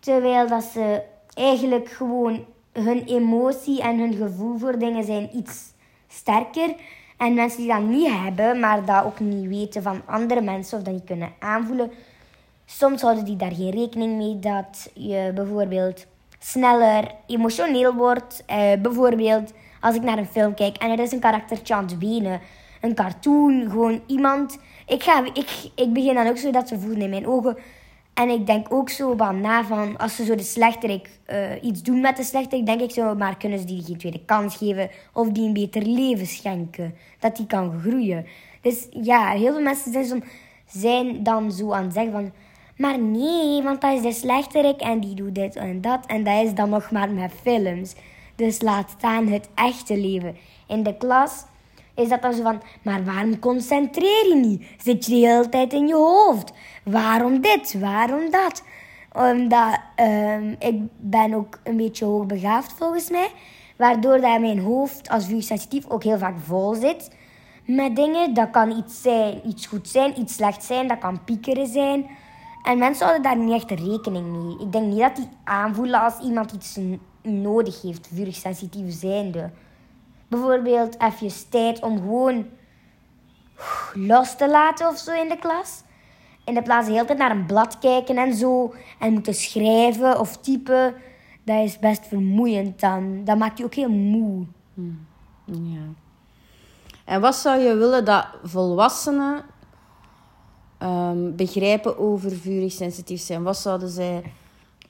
Terwijl 0.00 0.48
dat 0.48 0.62
ze 0.62 1.02
eigenlijk 1.34 1.88
gewoon 1.88 2.44
hun 2.72 3.04
emotie 3.04 3.82
en 3.82 3.98
hun 3.98 4.14
gevoel 4.14 4.58
voor 4.58 4.78
dingen 4.78 5.04
zijn 5.04 5.36
iets 5.36 5.72
sterker. 6.08 6.74
En 7.16 7.34
mensen 7.34 7.58
die 7.58 7.68
dat 7.68 7.82
niet 7.82 8.10
hebben, 8.10 8.60
maar 8.60 8.84
dat 8.84 9.04
ook 9.04 9.20
niet 9.20 9.48
weten 9.48 9.82
van 9.82 10.02
andere 10.06 10.40
mensen 10.40 10.78
of 10.78 10.84
dat 10.84 10.94
niet 10.94 11.04
kunnen 11.04 11.32
aanvoelen. 11.38 11.90
Soms 12.78 13.02
houden 13.02 13.24
die 13.24 13.36
daar 13.36 13.54
geen 13.54 13.70
rekening 13.70 14.16
mee 14.16 14.38
dat 14.38 14.90
je 14.94 15.32
bijvoorbeeld 15.34 16.06
sneller 16.38 17.14
emotioneel 17.26 17.94
wordt. 17.94 18.42
Eh, 18.46 18.72
bijvoorbeeld 18.82 19.52
als 19.80 19.94
ik 19.94 20.02
naar 20.02 20.18
een 20.18 20.26
film 20.26 20.54
kijk 20.54 20.76
en 20.76 20.90
er 20.90 20.98
is 20.98 21.12
een 21.12 21.20
karaktertje 21.20 21.74
aan 21.74 21.84
het 21.84 21.98
wenen. 21.98 22.40
Een 22.80 22.94
cartoon, 22.94 23.70
gewoon 23.70 24.00
iemand. 24.06 24.58
Ik, 24.86 25.02
ga, 25.02 25.24
ik, 25.24 25.70
ik 25.74 25.92
begin 25.92 26.14
dan 26.14 26.26
ook 26.26 26.36
zo 26.36 26.50
dat 26.50 26.68
ze 26.68 26.78
voelen 26.78 27.00
in 27.00 27.10
mijn 27.10 27.26
ogen. 27.26 27.56
En 28.14 28.28
ik 28.28 28.46
denk 28.46 28.72
ook 28.72 28.90
zo 28.90 29.14
van 29.16 29.40
na 29.40 29.64
van, 29.64 29.96
als 29.96 30.16
ze 30.16 30.24
zo 30.24 30.34
de 30.34 30.42
slechterik 30.42 31.10
eh, 31.24 31.62
iets 31.62 31.82
doen 31.82 32.00
met 32.00 32.16
de 32.16 32.22
slechterik, 32.22 32.66
denk 32.66 32.80
ik 32.80 32.90
zo, 32.90 33.14
maar 33.14 33.36
kunnen 33.36 33.58
ze 33.58 33.64
die 33.64 33.82
geen 33.82 33.98
tweede 33.98 34.24
kans 34.24 34.56
geven 34.56 34.90
of 35.12 35.28
die 35.28 35.46
een 35.46 35.52
beter 35.52 35.82
leven 35.82 36.26
schenken, 36.26 36.94
dat 37.18 37.36
die 37.36 37.46
kan 37.46 37.80
groeien. 37.80 38.26
Dus 38.60 38.86
ja, 38.90 39.30
heel 39.30 39.52
veel 39.52 39.62
mensen 39.62 39.92
zijn, 39.92 40.04
zo, 40.04 40.18
zijn 40.66 41.22
dan 41.22 41.52
zo 41.52 41.72
aan 41.72 41.84
het 41.84 41.92
zeggen 41.92 42.12
van, 42.12 42.32
maar 42.76 42.98
nee, 42.98 43.62
want 43.62 43.80
dat 43.80 43.92
is 43.92 44.02
de 44.02 44.12
slechterik 44.12 44.80
en 44.80 45.00
die 45.00 45.14
doet 45.14 45.34
dit 45.34 45.56
en 45.56 45.80
dat 45.80 46.06
en 46.06 46.24
dat 46.24 46.44
is 46.44 46.54
dan 46.54 46.68
nog 46.68 46.90
maar 46.90 47.10
met 47.10 47.32
films. 47.42 47.94
Dus 48.36 48.60
laat 48.60 48.90
staan 48.98 49.26
het 49.26 49.48
echte 49.54 49.96
leven. 49.96 50.36
In 50.66 50.82
de 50.82 50.96
klas 50.96 51.44
is 51.94 52.08
dat 52.08 52.22
dan 52.22 52.32
zo 52.32 52.42
van, 52.42 52.62
maar 52.82 53.04
waarom 53.04 53.38
concentreer 53.38 54.28
je 54.28 54.34
niet? 54.34 54.66
Zit 54.78 55.06
je 55.06 55.10
de 55.10 55.26
hele 55.26 55.48
tijd 55.48 55.72
in 55.72 55.86
je 55.86 55.94
hoofd? 55.94 56.52
Waarom 56.84 57.40
dit? 57.40 57.80
Waarom 57.80 58.30
dat? 58.30 58.62
Omdat 59.12 59.78
ehm, 59.94 60.54
ik 60.58 60.80
ben 60.96 61.34
ook 61.34 61.58
een 61.64 61.76
beetje 61.76 62.04
hoogbegaafd 62.04 62.72
volgens 62.72 63.10
mij. 63.10 63.28
Waardoor 63.76 64.20
dat 64.20 64.40
mijn 64.40 64.58
hoofd 64.58 65.08
als 65.08 65.26
vuursensitief 65.26 65.88
ook 65.88 66.02
heel 66.02 66.18
vaak 66.18 66.38
vol 66.38 66.74
zit. 66.74 67.10
Met 67.66 67.96
dingen, 67.96 68.34
dat 68.34 68.50
kan 68.50 68.70
iets 68.70 69.02
zijn, 69.02 69.40
iets 69.46 69.66
goed 69.66 69.88
zijn, 69.88 70.20
iets 70.20 70.34
slecht 70.34 70.64
zijn, 70.64 70.88
dat 70.88 70.98
kan 70.98 71.24
piekeren 71.24 71.66
zijn. 71.66 72.06
En 72.64 72.78
mensen 72.78 73.06
houden 73.06 73.30
daar 73.30 73.44
niet 73.44 73.52
echt 73.52 73.80
rekening 73.80 74.26
mee. 74.26 74.66
Ik 74.66 74.72
denk 74.72 74.86
niet 74.86 74.98
dat 74.98 75.16
die 75.16 75.28
aanvoelen 75.44 76.00
als 76.00 76.18
iemand 76.18 76.52
iets 76.52 76.78
nodig 77.22 77.82
heeft, 77.82 78.08
vurig 78.12 78.34
sensitief 78.34 78.94
zijnde. 78.94 79.50
Bijvoorbeeld 80.28 81.00
even 81.00 81.50
tijd 81.50 81.80
om 81.80 81.98
gewoon 81.98 82.46
los 83.94 84.36
te 84.36 84.50
laten 84.50 84.88
of 84.88 84.98
zo 84.98 85.22
in 85.22 85.28
de 85.28 85.38
klas. 85.38 85.82
In 86.44 86.54
de 86.54 86.62
plaats 86.62 86.86
de 86.86 86.92
hele 86.92 87.04
tijd 87.04 87.18
naar 87.18 87.30
een 87.30 87.46
blad 87.46 87.78
kijken 87.78 88.16
en 88.16 88.34
zo. 88.34 88.74
En 88.98 89.12
moeten 89.12 89.34
schrijven 89.34 90.20
of 90.20 90.36
typen. 90.36 90.94
Dat 91.42 91.64
is 91.64 91.78
best 91.78 92.06
vermoeiend 92.06 92.80
dan. 92.80 93.24
Dat 93.24 93.38
maakt 93.38 93.58
je 93.58 93.64
ook 93.64 93.74
heel 93.74 93.90
moe. 93.90 94.46
Ja. 95.44 95.82
En 97.04 97.20
wat 97.20 97.34
zou 97.34 97.60
je 97.60 97.76
willen 97.76 98.04
dat 98.04 98.26
volwassenen 98.42 99.44
ehm, 100.84 101.34
begrijpen 101.36 101.98
over 101.98 102.30
vurig 102.30 102.72
sensitief 102.72 103.20
zijn? 103.20 103.42
Wat 103.42 103.56
zouden 103.56 103.88
zij... 103.88 104.22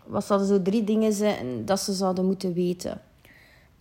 Wat 0.06 0.24
zouden 0.24 0.48
zo 0.48 0.62
drie 0.62 0.84
dingen 0.84 1.12
zijn 1.12 1.64
dat 1.64 1.80
ze 1.80 1.92
zouden 1.92 2.24
moeten 2.26 2.52
weten? 2.52 3.00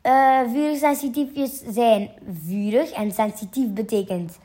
Eh 0.01 0.39
vurig 0.51 0.77
sensitiefjes 0.77 1.61
zijn 1.69 2.09
vurig. 2.47 2.91
En 2.91 3.11
sensitief 3.11 3.73
betekent 3.73 4.37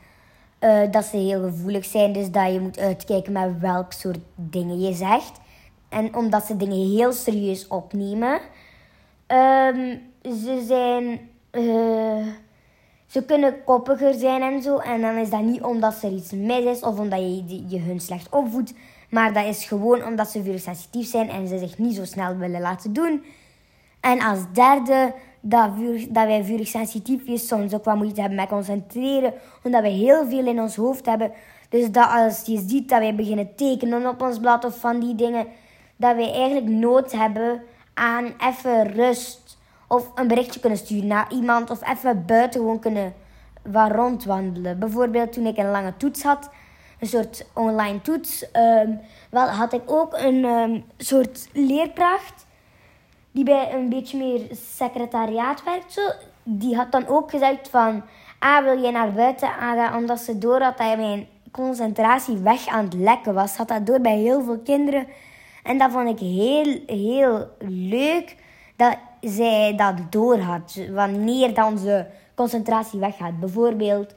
eh, 0.59 0.91
dat 0.91 1.05
ze 1.05 1.17
heel 1.17 1.41
gevoelig 1.41 1.85
zijn. 1.85 2.13
Dus 2.13 2.31
dat 2.31 2.53
je 2.53 2.59
moet 2.59 2.79
uitkijken 2.79 3.31
met 3.31 3.59
welk 3.59 3.93
soort 3.93 4.19
dingen 4.35 4.79
je 4.79 4.93
zegt. 4.93 5.39
En 5.89 6.15
omdat 6.15 6.45
ze 6.45 6.57
dingen 6.57 6.89
heel 6.95 7.11
serieus 7.11 7.67
opnemen. 7.67 8.39
Ehm, 9.27 9.97
ze 10.23 10.63
zijn... 10.67 11.19
eh, 11.51 12.27
ze 13.09 13.23
kunnen 13.25 13.63
koppiger 13.63 14.13
zijn 14.13 14.41
en 14.41 14.61
zo. 14.61 14.77
En 14.77 15.01
dan 15.01 15.15
is 15.15 15.29
dat 15.29 15.41
niet 15.41 15.61
omdat 15.61 16.03
er 16.03 16.11
iets 16.11 16.31
mis 16.31 16.63
is 16.63 16.79
of 16.79 16.99
omdat 16.99 17.19
je, 17.19 17.63
je 17.67 17.79
hun 17.79 17.99
slecht 17.99 18.29
opvoedt. 18.29 18.73
Maar 19.09 19.33
dat 19.33 19.45
is 19.45 19.65
gewoon 19.65 20.05
omdat 20.05 20.29
ze 20.29 20.43
vurig 20.43 20.61
sensitief 20.61 21.09
zijn 21.09 21.29
en 21.29 21.47
ze 21.47 21.57
zich 21.57 21.77
niet 21.77 21.95
zo 21.95 22.05
snel 22.05 22.37
willen 22.37 22.61
laten 22.61 22.93
doen. 22.93 23.23
En 23.99 24.21
als 24.21 24.39
derde, 24.53 25.13
dat, 25.39 25.69
vurig, 25.77 26.07
dat 26.07 26.25
wij 26.25 27.37
soms 27.37 27.73
ook 27.73 27.83
wat 27.83 27.95
moeite 27.95 28.19
hebben 28.19 28.39
met 28.39 28.47
concentreren. 28.47 29.33
Omdat 29.63 29.81
we 29.81 29.89
heel 29.89 30.27
veel 30.27 30.47
in 30.47 30.61
ons 30.61 30.75
hoofd 30.75 31.05
hebben. 31.05 31.31
Dus 31.69 31.91
dat 31.91 32.09
als 32.09 32.45
je 32.45 32.63
ziet 32.67 32.89
dat 32.89 32.99
wij 32.99 33.15
beginnen 33.15 33.55
tekenen 33.55 34.07
op 34.07 34.21
ons 34.21 34.39
blad 34.39 34.65
of 34.65 34.79
van 34.79 34.99
die 34.99 35.15
dingen, 35.15 35.47
dat 35.95 36.15
wij 36.15 36.33
eigenlijk 36.33 36.67
nood 36.67 37.11
hebben 37.11 37.61
aan 37.93 38.33
even 38.39 38.91
rust. 38.91 39.48
Of 39.89 40.11
een 40.15 40.27
berichtje 40.27 40.59
kunnen 40.59 40.79
sturen 40.79 41.07
naar 41.07 41.31
iemand. 41.31 41.69
Of 41.69 41.89
even 41.89 42.25
buiten 42.25 42.59
gewoon 42.59 42.79
kunnen 42.79 43.13
wat 43.63 43.91
rondwandelen. 43.91 44.79
Bijvoorbeeld 44.79 45.33
toen 45.33 45.45
ik 45.45 45.57
een 45.57 45.71
lange 45.71 45.97
toets 45.97 46.23
had, 46.23 46.49
een 46.99 47.07
soort 47.07 47.45
online 47.53 48.01
toets, 48.01 48.51
ehm, 48.51 48.91
wel, 49.29 49.47
had 49.47 49.73
ik 49.73 49.81
ook 49.85 50.13
een 50.13 50.45
ehm, 50.45 50.81
soort 50.97 51.49
leerkracht 51.53 52.47
die 53.31 53.43
bij 53.43 53.73
een 53.73 53.89
beetje 53.89 54.17
meer 54.17 54.41
secretariaat 54.51 55.63
werkt. 55.63 55.93
Zo. 55.93 56.01
Die 56.43 56.75
had 56.75 56.91
dan 56.91 57.07
ook 57.07 57.29
gezegd 57.29 57.69
van, 57.69 58.03
ah, 58.39 58.63
wil 58.63 58.81
jij 58.81 58.91
naar 58.91 59.13
buiten 59.13 59.47
gaan? 59.47 59.95
Omdat 59.95 60.19
ze 60.19 60.37
door 60.37 60.61
had 60.61 60.77
dat 60.77 60.97
mijn 60.97 61.27
concentratie 61.51 62.37
weg 62.37 62.67
aan 62.67 62.83
het 62.83 62.93
lekken 62.93 63.33
was. 63.33 63.57
Had 63.57 63.67
dat 63.67 63.85
door 63.85 64.01
bij 64.01 64.17
heel 64.17 64.43
veel 64.43 64.59
kinderen. 64.59 65.07
En 65.63 65.77
dat 65.77 65.91
vond 65.91 66.09
ik 66.09 66.19
heel, 66.19 66.79
heel 66.85 67.47
leuk 67.67 68.35
dat 68.75 68.97
zij 69.21 69.75
dat 69.75 69.95
door 70.09 70.39
had. 70.39 70.79
Wanneer 70.91 71.53
dan 71.53 71.71
onze 71.71 72.07
concentratie 72.35 72.99
weggaat. 72.99 73.39
Bijvoorbeeld, 73.39 74.13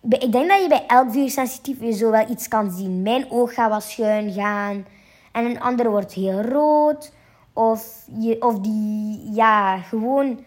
bij- 0.00 0.18
ik 0.18 0.32
denk 0.32 0.48
dat 0.48 0.62
je 0.62 0.68
bij 0.68 0.86
elk 0.86 1.10
vuursensitief 1.12 1.96
zo 1.96 2.10
wel 2.10 2.30
iets 2.30 2.48
kan 2.48 2.70
zien. 2.70 3.02
Mijn 3.02 3.30
oog 3.30 3.54
gaat 3.54 3.70
wat 3.70 3.82
schuin 3.82 4.32
gaan. 4.32 4.86
En 5.32 5.44
een 5.44 5.60
andere 5.60 5.88
wordt 5.88 6.12
heel 6.12 6.40
rood. 6.42 7.12
Of, 7.52 8.06
je, 8.20 8.42
of 8.42 8.58
die 8.58 9.30
ja, 9.32 9.78
gewoon 9.78 10.40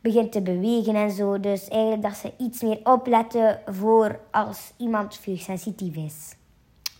begint 0.00 0.32
te 0.32 0.42
bewegen 0.42 0.94
en 0.94 1.10
zo. 1.10 1.40
Dus 1.40 1.68
eigenlijk 1.68 2.02
dat 2.02 2.16
ze 2.16 2.32
iets 2.38 2.62
meer 2.62 2.78
opletten 2.84 3.60
voor 3.66 4.20
als 4.30 4.72
iemand 4.76 5.16
vuursensitief 5.16 5.96
is. 5.96 6.34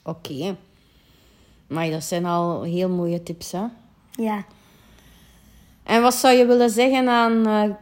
Oké. 0.05 0.57
Maar 1.67 1.91
dat 1.91 2.05
zijn 2.05 2.25
al 2.27 2.63
heel 2.63 2.89
mooie 2.89 3.23
tips, 3.23 3.53
hè? 3.53 3.65
Ja. 4.11 4.45
En 5.87 6.03
wat 6.03 6.15
zou 6.15 6.37
je 6.37 6.47
willen 6.47 6.71
zeggen 6.71 7.09
aan 7.09 7.47
eh, 7.47 7.75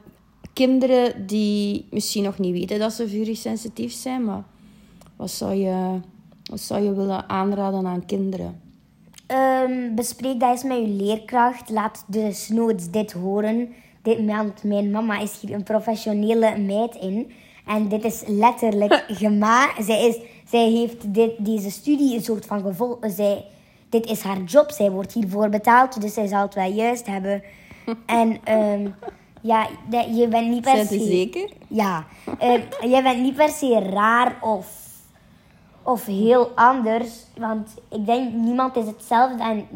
kinderen 0.52 1.26
die 1.26 1.87
misschien 1.90 2.25
nog 2.25 2.38
niet 2.38 2.52
weten 2.52 2.78
dat 2.78 2.92
ze 2.92 3.08
vurig 3.08 3.37
sensitief 3.37 3.92
zijn, 3.92 4.25
maar 4.25 4.42
wat 5.16 5.30
zou 5.30 5.54
je, 5.54 6.00
wat 6.50 6.61
zou 6.61 6.82
je 6.82 6.94
willen 6.94 7.28
aanraden 7.28 7.87
aan 7.87 8.06
kinderen? 8.06 8.61
Ehm, 9.26 9.94
bespreek 9.94 10.40
dat 10.40 10.50
eens 10.50 10.62
met 10.62 10.78
je 10.78 10.88
leerkracht. 10.88 11.70
Laat 11.70 12.04
dus 12.06 12.49
nooit 12.49 12.92
dit 12.92 13.12
horen. 13.12 13.75
Dit, 14.02 14.25
want 14.25 14.62
mijn 14.62 14.90
mama 14.90 15.20
is 15.20 15.40
hier 15.40 15.54
een 15.54 15.62
professionele 15.62 16.58
meid 16.58 16.94
in. 16.94 17.32
En 17.66 17.88
dit 17.88 18.04
is 18.04 18.23
letterlijk 18.26 19.04
gema. 19.18 19.82
Zij, 19.82 20.08
is, 20.08 20.18
zij 20.49 20.70
heeft 20.70 21.14
dit, 21.14 21.32
deze 21.38 21.70
studie 21.70 22.14
een 22.16 22.23
soort 22.23 22.46
van 22.46 22.61
gevolg. 22.61 22.99
Zij, 23.00 23.44
dit 23.88 24.06
is 24.06 24.20
haar 24.20 24.42
job. 24.42 24.70
Zij 24.70 24.90
wordt 24.90 25.12
hiervoor 25.12 25.49
betaald. 25.49 26.00
Dus 26.00 26.14
zij 26.14 26.26
zal 26.26 26.42
het 26.42 26.54
wel 26.54 26.73
juist 26.73 27.06
hebben. 27.06 27.42
En 28.06 28.38
ehm, 28.44 28.88
ja, 29.40 29.68
je 30.14 30.28
bent 30.28 30.48
niet 30.48 30.62
per 30.62 30.76
se... 30.76 30.98
ze 30.98 31.04
zeker? 31.04 31.50
Ja. 31.68 32.04
Ehm, 32.38 32.60
jij 32.80 33.02
bent 33.02 33.20
niet 33.20 33.34
per 33.34 33.48
se 33.48 33.78
raar 33.78 34.36
of 34.40 34.84
of 35.84 36.06
heel 36.06 36.50
anders. 36.54 37.26
Want 37.36 37.74
ik 37.90 38.06
denk 38.06 38.32
niemand 38.32 38.76
is 38.76 38.86
hetzelfde. 38.86 39.42
En, 39.42 39.66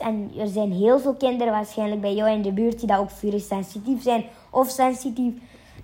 en 0.00 0.30
er 0.38 0.46
zijn 0.46 0.72
heel 0.72 0.98
veel 1.00 1.14
kinderen 1.14 1.52
waarschijnlijk 1.52 2.00
bij 2.00 2.14
jou 2.14 2.30
in 2.30 2.42
de 2.42 2.52
buurt 2.52 2.78
die 2.78 2.88
dat 2.88 2.98
ook 2.98 3.10
vurig 3.10 3.42
sensitief 3.42 4.02
zijn 4.02 4.24
of 4.50 4.68
sensitief. 4.68 5.32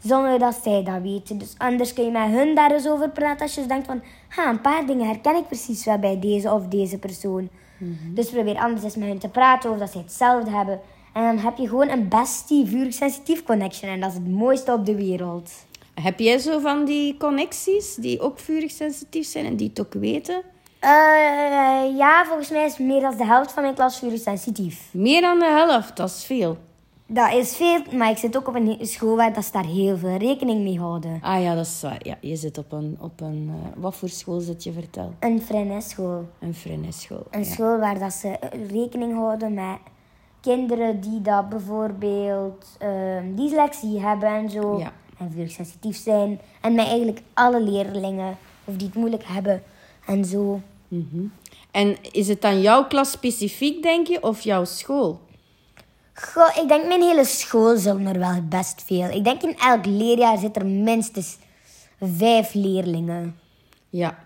Zonder 0.02 0.38
dat 0.38 0.60
zij 0.62 0.82
dat 0.82 1.02
weten. 1.02 1.38
Dus 1.38 1.54
anders 1.58 1.92
kun 1.92 2.04
je 2.04 2.10
met 2.10 2.28
hun 2.28 2.54
daar 2.54 2.72
eens 2.72 2.88
over 2.88 3.10
praten. 3.10 3.42
Als 3.42 3.54
je 3.54 3.66
denkt 3.66 3.86
van, 3.86 4.02
ha, 4.28 4.48
een 4.48 4.60
paar 4.60 4.86
dingen 4.86 5.06
herken 5.06 5.36
ik 5.36 5.46
precies 5.46 5.84
wel 5.84 5.98
bij 5.98 6.20
deze 6.20 6.52
of 6.52 6.66
deze 6.66 6.98
persoon. 6.98 7.48
Dus 8.14 8.30
probeer 8.30 8.56
anders 8.56 8.82
eens 8.82 8.96
met 8.96 9.08
hun 9.08 9.18
te 9.18 9.28
praten 9.28 9.70
of 9.70 9.78
dat 9.78 9.90
zij 9.90 10.00
hetzelfde 10.00 10.50
hebben. 10.50 10.80
En 11.14 11.22
dan 11.22 11.38
heb 11.38 11.56
je 11.56 11.68
gewoon 11.68 11.88
een 11.88 12.08
bestie 12.08 12.66
vurig 12.66 12.94
sensitief 12.94 13.42
connection. 13.42 13.90
En 13.90 14.00
dat 14.00 14.10
is 14.10 14.14
het 14.14 14.28
mooiste 14.28 14.72
op 14.72 14.86
de 14.86 14.94
wereld. 14.94 15.50
Heb 16.00 16.18
jij 16.18 16.38
zo 16.38 16.58
van 16.58 16.84
die 16.84 17.16
connecties 17.16 17.94
die 17.94 18.20
ook 18.20 18.38
vurig 18.38 18.70
sensitief 18.70 19.26
zijn 19.26 19.46
en 19.46 19.56
die 19.56 19.68
het 19.68 19.80
ook 19.80 19.92
weten? 19.92 20.42
Eh, 20.78 21.96
ja, 21.96 22.24
volgens 22.24 22.50
mij 22.50 22.64
is 22.64 22.78
meer 22.78 23.00
dan 23.00 23.16
de 23.16 23.24
helft 23.24 23.52
van 23.52 23.62
mijn 23.62 23.74
klas 23.74 23.98
vurig 23.98 24.20
sensitief. 24.20 24.88
Meer 24.90 25.20
dan 25.20 25.38
de 25.38 25.44
helft, 25.44 25.96
dat 25.96 26.08
is 26.08 26.24
veel. 26.24 26.56
Dat 27.06 27.32
is 27.32 27.56
veel, 27.56 27.82
maar 27.92 28.10
ik 28.10 28.16
zit 28.16 28.36
ook 28.36 28.48
op 28.48 28.54
een 28.54 28.78
school 28.80 29.16
waar 29.16 29.32
dat 29.32 29.44
ze 29.44 29.52
daar 29.52 29.66
heel 29.66 29.96
veel 29.96 30.16
rekening 30.16 30.62
mee 30.62 30.78
houden. 30.78 31.18
Ah 31.22 31.42
ja, 31.42 31.54
dat 31.54 31.66
is 31.66 31.82
waar. 31.82 32.00
Ja, 32.02 32.16
je 32.20 32.36
zit 32.36 32.58
op 32.58 32.72
een... 32.72 32.96
Op 33.00 33.20
een 33.20 33.50
eh, 33.52 33.82
wat 33.82 33.94
voor 33.94 34.08
school 34.08 34.40
zit 34.40 34.64
je, 34.64 34.72
vertel? 34.72 35.14
Een 35.18 35.82
school. 35.82 36.28
Een 36.38 36.54
Frenneschool. 36.54 37.26
Een 37.30 37.44
ja. 37.44 37.50
school 37.50 37.78
waar 37.78 37.98
dat 37.98 38.12
ze 38.12 38.36
rekening 38.70 39.14
houden 39.14 39.54
met 39.54 39.76
kinderen 40.44 41.00
die 41.00 41.20
dat 41.20 41.48
bijvoorbeeld 41.48 42.66
ehm, 42.78 43.34
dyslexie 43.34 44.00
hebben 44.00 44.28
en 44.28 44.50
zo. 44.50 44.78
Ja. 44.78 44.92
En 45.18 45.32
vurig 45.32 45.50
sensitief 45.50 45.96
zijn. 45.96 46.40
En 46.60 46.74
met 46.74 46.86
eigenlijk 46.86 47.22
alle 47.32 47.62
leerlingen, 47.62 48.36
of 48.64 48.76
die 48.76 48.86
het 48.86 48.96
moeilijk 48.96 49.24
hebben 49.26 49.62
en 50.06 50.24
zo. 50.24 50.60
Mhm. 50.88 51.26
En 51.70 51.96
is 52.12 52.28
het 52.28 52.42
dan 52.42 52.60
jouw 52.60 52.86
klas 52.86 53.10
specifiek, 53.10 53.82
denk 53.82 54.06
je, 54.06 54.22
of 54.22 54.40
jouw 54.40 54.64
school? 54.64 55.20
Goh, 56.14 56.56
ik 56.62 56.68
denk 56.68 56.86
mijn 56.86 57.02
hele 57.02 57.24
school 57.24 57.76
zullen 57.76 58.06
er 58.06 58.18
wel 58.18 58.42
best 58.42 58.82
veel. 58.82 59.10
Ik 59.10 59.24
denk 59.24 59.42
in 59.42 59.58
elk 59.58 59.86
leerjaar 59.86 60.38
zit 60.38 60.56
er 60.56 60.66
minstens 60.66 61.38
vijf 62.00 62.54
leerlingen. 62.54 63.38
Ja, 63.88 64.18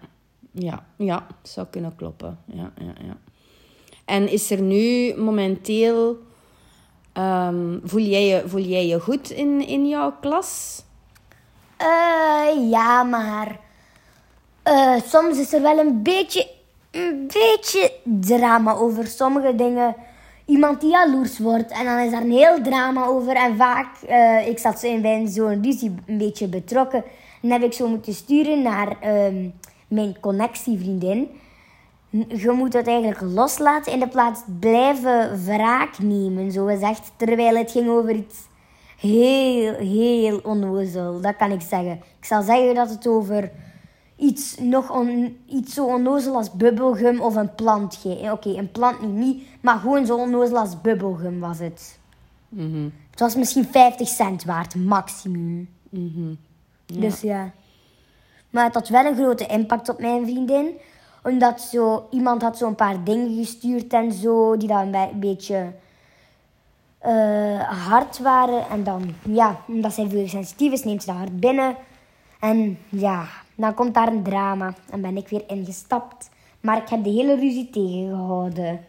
ja, 0.53 0.85
ja, 0.97 1.27
zou 1.43 1.67
kunnen 1.71 1.95
kloppen. 1.97 2.39
Ja, 2.45 2.73
ja, 2.77 2.93
ja. 3.07 3.17
En 4.09 4.31
is 4.31 4.51
er 4.51 4.61
nu 4.61 5.15
momenteel... 5.17 6.17
ehm, 7.13 7.79
voel, 7.85 8.03
jij 8.03 8.27
je, 8.27 8.43
voel 8.47 8.61
jij 8.61 8.87
je 8.87 9.01
goed 9.01 9.31
in, 9.31 9.67
in 9.67 9.89
jouw 9.89 10.15
klas? 10.21 10.83
Eh, 11.77 12.71
ja, 12.71 13.03
maar 13.03 13.61
eh, 14.63 14.95
soms 15.07 15.39
is 15.39 15.53
er 15.53 15.63
wel 15.63 15.79
een 15.79 16.03
beetje, 16.03 16.47
een 16.91 17.31
beetje 17.33 17.93
drama 18.03 18.75
over 18.75 19.07
sommige 19.07 19.55
dingen. 19.55 19.95
Iemand 20.45 20.81
die 20.81 20.91
jaloers 20.91 21.39
wordt 21.39 21.71
en 21.71 21.85
dan 21.85 21.99
is 21.99 22.11
daar 22.11 22.23
een 22.23 22.31
heel 22.31 22.63
drama 22.63 23.07
over. 23.07 23.37
En 23.37 23.57
vaak, 23.57 24.03
eh, 24.03 24.49
ik 24.49 24.59
zat 24.59 24.81
zo 24.81 24.87
in 24.87 25.03
bij 25.03 25.27
zo'n 25.27 25.63
ruzie 25.63 25.95
een 26.07 26.19
beetje 26.19 26.49
betrokken. 26.49 27.05
En 27.43 27.51
heb 27.51 27.63
ik 27.63 27.73
zo 27.73 27.89
moeten 27.89 28.15
sturen 28.15 28.63
naar 28.63 28.97
ehm, 29.01 29.49
mijn 29.89 30.21
connectievriendin. 30.21 31.29
Je 32.11 32.51
moet 32.51 32.73
het 32.73 32.87
eigenlijk 32.87 33.21
loslaten 33.21 33.93
in 33.93 33.99
de 33.99 34.09
plaats 34.09 34.41
blijven 34.61 35.45
wraak 35.45 35.99
nemen, 35.99 36.53
zo 36.53 36.67
gezegd. 36.67 37.13
Terwijl 37.17 37.57
het 37.57 37.71
ging 37.71 37.89
over 37.89 38.15
iets 38.15 38.37
heel, 38.99 39.75
heel 39.75 40.39
onnozel. 40.39 41.21
Dat 41.21 41.37
kan 41.37 41.51
ik 41.51 41.61
zeggen. 41.61 42.01
Ik 42.19 42.25
zal 42.25 42.43
zeggen 42.43 42.75
dat 42.75 42.91
het 42.91 43.07
over 43.07 43.51
iets, 44.17 44.57
nog 44.61 44.91
on, 44.91 45.37
iets 45.47 45.75
zo 45.75 45.85
onnozel 45.85 46.35
als 46.35 46.53
bubbelgum 46.53 47.21
of 47.21 47.35
een 47.35 47.55
plant 47.55 47.95
ging. 47.95 48.31
Oké, 48.31 48.49
een 48.49 48.71
plant 48.71 49.01
nu 49.01 49.09
niet, 49.09 49.47
maar 49.61 49.79
gewoon 49.79 50.07
zo 50.07 50.17
onnozel 50.17 50.59
als 50.59 50.81
bubbelgum 50.81 51.41
was 51.41 51.59
het. 51.59 51.99
Het 53.11 53.21
was 53.21 53.35
misschien 53.35 53.65
50 53.65 54.09
cent 54.09 54.45
waard, 54.45 54.75
maximum. 54.75 55.69
Dus 56.87 57.21
ja. 57.21 57.53
Maar 58.51 58.65
het 58.65 58.75
had 58.75 58.89
wel 58.89 59.05
een 59.05 59.15
grote 59.15 59.47
impact 59.47 59.89
op 59.89 60.01
mijn 60.01 60.25
vriendin. 60.25 60.71
Omdat 61.23 61.61
zo, 61.61 62.07
iemand 62.11 62.43
had 62.43 62.59
zo'n 62.59 62.75
paar 62.75 63.05
dingen 63.05 63.37
gestuurd 63.37 63.93
en 63.93 64.13
zo, 64.13 64.57
die 64.57 64.69
dan 64.69 64.79
een 64.79 64.91
be- 64.91 65.09
een 65.13 65.21
beetje 65.21 65.73
eh, 66.99 67.61
hard 67.89 68.19
waren. 68.19 68.69
En 68.71 68.85
dan, 68.85 69.15
ja, 69.23 69.61
omdat 69.67 69.93
zij 69.93 70.09
veel 70.09 70.29
sensitief 70.29 70.73
is, 70.73 70.85
neemt 70.85 71.03
ze 71.03 71.09
dat 71.09 71.17
hard 71.17 71.41
binnen. 71.41 71.77
En 72.41 72.79
ja, 72.89 73.25
dan 73.55 73.75
komt 73.75 73.95
daar 73.95 74.09
een 74.09 74.23
drama. 74.23 74.75
En 74.91 75.01
ben 75.01 75.17
ik 75.17 75.29
weer 75.29 75.45
ingestapt. 75.47 76.29
Maar 76.61 76.77
ik 76.77 76.89
heb 76.89 77.05
de 77.05 77.11
hele 77.11 77.35
ruzie 77.35 77.71
tegengehouden. 77.71 78.81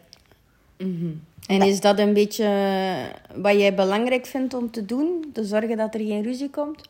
En 1.46 1.62
is 1.62 1.80
dat 1.80 1.98
een 1.98 2.12
beetje 2.12 2.46
wat 3.34 3.52
jij 3.52 3.74
belangrijk 3.74 4.26
vindt 4.26 4.54
om 4.54 4.70
te 4.70 4.84
doen? 4.84 5.30
Te 5.32 5.44
zorgen 5.44 5.76
dat 5.76 5.94
er 5.94 6.00
geen 6.00 6.22
ruzie 6.22 6.50
komt? 6.50 6.88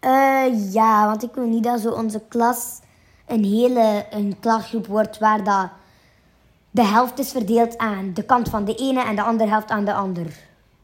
Eh, 0.00 0.72
ja, 0.72 1.06
want 1.06 1.22
ik 1.22 1.34
wil 1.34 1.46
niet 1.46 1.64
dat 1.64 1.80
zo 1.80 1.90
onze 1.90 2.22
klas 2.28 2.80
een 3.26 3.44
hele 3.44 4.04
een 4.10 4.36
wordt 4.86 5.18
waar 5.18 5.44
dat 5.44 5.68
de 6.70 6.84
helft 6.84 7.18
is 7.18 7.30
verdeeld 7.30 7.78
aan 7.78 8.10
de 8.14 8.22
kant 8.22 8.48
van 8.48 8.64
de 8.64 8.74
ene 8.74 9.04
en 9.04 9.16
de 9.16 9.22
andere 9.22 9.50
helft 9.50 9.70
aan 9.70 9.84
de 9.84 9.92
ander. 9.94 10.36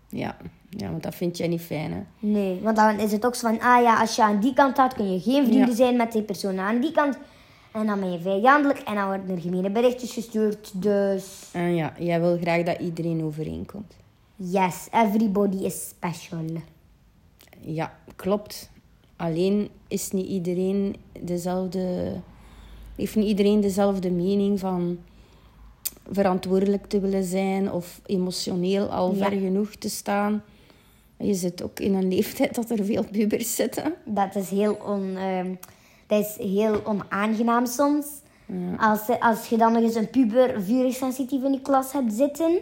Ja, 0.08 0.36
ja 0.70 0.90
want 0.90 1.02
dat 1.02 1.14
vind 1.14 1.36
jij 1.36 1.48
niet 1.48 1.60
fijn, 1.60 1.92
hè? 1.92 2.00
Nee, 2.18 2.60
want 2.62 2.76
dan 2.76 2.98
is 2.98 3.12
het 3.12 3.26
ook 3.26 3.34
zo 3.34 3.48
van, 3.48 3.60
ah 3.60 3.82
ja, 3.82 4.00
als 4.00 4.16
je 4.16 4.22
aan 4.22 4.40
die 4.40 4.54
kant 4.54 4.72
staat, 4.72 4.94
kun 4.94 5.12
je 5.12 5.20
geen 5.20 5.44
vrienden 5.46 5.68
Ja. 5.68 5.74
zijn 5.74 5.96
met 5.96 6.12
die 6.12 6.22
persoon 6.22 6.58
aan 6.58 6.80
die 6.80 6.92
kant. 6.92 7.18
En 7.72 7.86
dan 7.86 8.00
ben 8.00 8.12
je 8.12 8.20
vijandelijk 8.20 8.78
en 8.78 8.94
dan 8.94 9.06
worden 9.06 9.28
er 9.30 9.40
gemene 9.40 9.70
berichtjes 9.70 10.12
gestuurd. 10.12 10.70
Dus 10.82 11.48
En 11.52 11.74
ja, 11.74 11.92
jij 11.98 12.20
wil 12.20 12.38
graag 12.40 12.62
dat 12.62 12.78
iedereen 12.80 13.24
overeenkomt. 13.24 13.96
yes, 14.36 14.88
everybody 14.92 15.56
is 15.64 15.88
special. 15.88 16.44
Ja, 17.60 17.92
klopt. 18.16 18.70
Alleen 19.18 19.68
is 19.88 20.10
niet 20.10 20.26
iedereen 20.26 20.96
dezelfde... 21.20 22.12
Heeft 22.96 23.16
niet 23.16 23.26
iedereen 23.26 23.60
dezelfde 23.60 24.10
mening 24.10 24.60
van 24.60 24.98
verantwoordelijk 26.10 26.86
te 26.86 27.00
willen 27.00 27.24
zijn 27.24 27.72
of 27.72 28.00
emotioneel 28.06 28.86
al 28.86 29.14
Ja. 29.14 29.28
ver 29.28 29.38
genoeg 29.38 29.70
te 29.74 29.88
staan. 29.90 30.42
Je 31.16 31.34
zit 31.34 31.62
ook 31.62 31.80
in 31.80 31.94
een 31.94 32.08
leeftijd 32.14 32.54
dat 32.54 32.70
er 32.70 32.84
veel 32.84 33.04
pubers 33.10 33.54
zitten. 33.54 33.94
Dat 34.04 34.34
is 34.34 34.50
heel, 34.50 34.78
on, 34.86 35.16
ehm, 35.16 35.54
dat 36.06 36.24
is 36.24 36.46
heel 36.46 36.84
onaangenaam 36.84 37.66
soms. 37.66 38.06
Als, 38.78 39.00
als 39.20 39.46
je 39.48 39.56
dan 39.56 39.72
nog 39.72 39.82
eens 39.82 39.94
een 39.94 40.10
puber 40.10 40.62
vurig 40.62 40.94
sensitief 40.94 41.42
in 41.44 41.52
je 41.52 41.60
klas 41.60 41.92
hebt 41.92 42.12
zitten. 42.12 42.58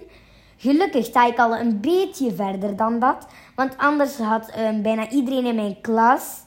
Gelukkig 0.56 1.04
sta 1.04 1.26
ik 1.26 1.38
al 1.38 1.56
een 1.56 1.80
beetje 1.80 2.34
verder 2.34 2.76
dan 2.76 2.98
dat. 2.98 3.26
Want 3.54 3.76
anders 3.76 4.16
had 4.16 4.48
ehm, 4.50 4.82
bijna 4.82 5.10
iedereen 5.10 5.46
in 5.46 5.54
mijn 5.54 5.80
klas 5.80 6.44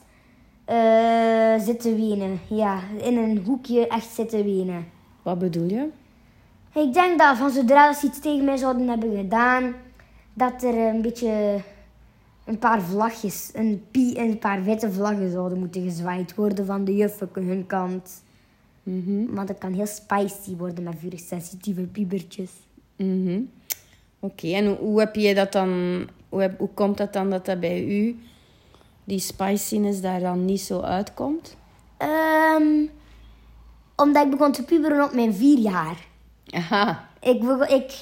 eh, 0.70 1.60
zitten 1.64 1.96
wenen. 1.96 2.40
Ja, 2.48 2.80
in 3.02 3.16
een 3.16 3.42
hoekje 3.46 3.86
echt 3.86 4.14
zitten 4.14 4.44
wenen. 4.44 4.86
Wat 5.22 5.38
bedoel 5.38 5.68
je? 5.68 5.88
Ik 6.74 6.92
denk 6.92 7.18
dat 7.18 7.36
van 7.36 7.50
zodra 7.50 7.92
ze 7.92 8.06
iets 8.06 8.20
tegen 8.20 8.44
mij 8.44 8.56
zouden 8.56 8.88
hebben 8.88 9.16
gedaan, 9.16 9.74
dat 10.34 10.62
er 10.62 10.74
een 10.78 11.02
beetje 11.02 11.56
een 12.44 12.58
paar 12.58 12.82
vlagjes, 12.82 13.50
een, 13.54 13.84
pie, 13.90 14.18
een 14.18 14.38
paar 14.38 14.62
witte 14.64 14.92
vlaggen 14.92 15.30
zouden 15.30 15.58
moeten 15.58 15.82
gezwaaid 15.82 16.34
worden 16.34 16.66
van 16.66 16.84
de 16.84 16.96
juffen 16.96 17.28
hun 17.32 17.66
kant. 17.66 18.22
Want 19.28 19.48
het 19.48 19.58
kan 19.58 19.72
heel 19.72 19.86
spicy 19.86 20.56
worden 20.56 20.84
met 20.84 20.94
vurig 20.98 21.20
sensitieve 21.20 21.82
pubertjes. 21.82 22.50
Mhm. 22.96 23.40
Oké, 24.20 24.46
en 24.48 24.76
hoe, 24.76 24.98
heb 25.00 25.14
je 25.14 25.34
dat 25.34 25.52
dan... 25.52 26.00
Hoe, 26.28 26.40
heb- 26.40 26.58
hoe 26.58 26.68
komt 26.74 26.98
het 26.98 27.12
dan 27.12 27.30
dat 27.30 27.46
dat 27.46 27.60
bij 27.60 27.84
u, 27.84 28.18
die 29.10 29.18
spiciness, 29.18 30.00
daar 30.00 30.20
dan 30.20 30.44
niet 30.44 30.60
zo 30.60 30.80
uitkomt? 30.80 31.56
Ehm, 31.96 32.86
omdat 33.96 34.24
ik 34.24 34.30
begon 34.30 34.52
te 34.52 34.64
puberen 34.64 35.04
op 35.04 35.12
mijn 35.12 35.34
vier 35.34 35.58
jaar. 35.58 35.96
Aha. 36.50 37.08
Ik, 37.20 37.40
begon- 37.40 37.68
ik, 37.68 37.92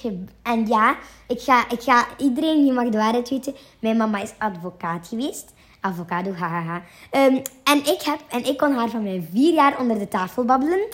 en 0.42 0.66
ja, 0.66 0.97
ik 1.29 1.40
ga, 1.40 1.71
ik 1.71 1.83
ga 1.83 2.07
iedereen, 2.18 2.64
je 2.64 2.73
mag 2.73 2.88
de 2.88 2.99
waarheid 2.99 3.29
weten. 3.29 3.55
Mijn 3.79 3.97
mama 3.97 4.18
is 4.23 4.33
advocaat 4.38 5.09
geweest. 5.09 5.53
Avocado, 5.81 6.33
hahaha. 6.33 6.83
Ehm, 7.11 7.35
en, 7.64 7.79
ik 7.79 8.03
heb, 8.05 8.21
en 8.29 8.44
ik 8.44 8.57
kon 8.57 8.73
haar 8.73 8.88
van 8.88 9.03
mijn 9.03 9.29
vier 9.33 9.55
jaar 9.55 9.79
onder 9.81 9.99
de 9.99 10.09
tafel 10.09 10.44
babbelen. 10.44 10.88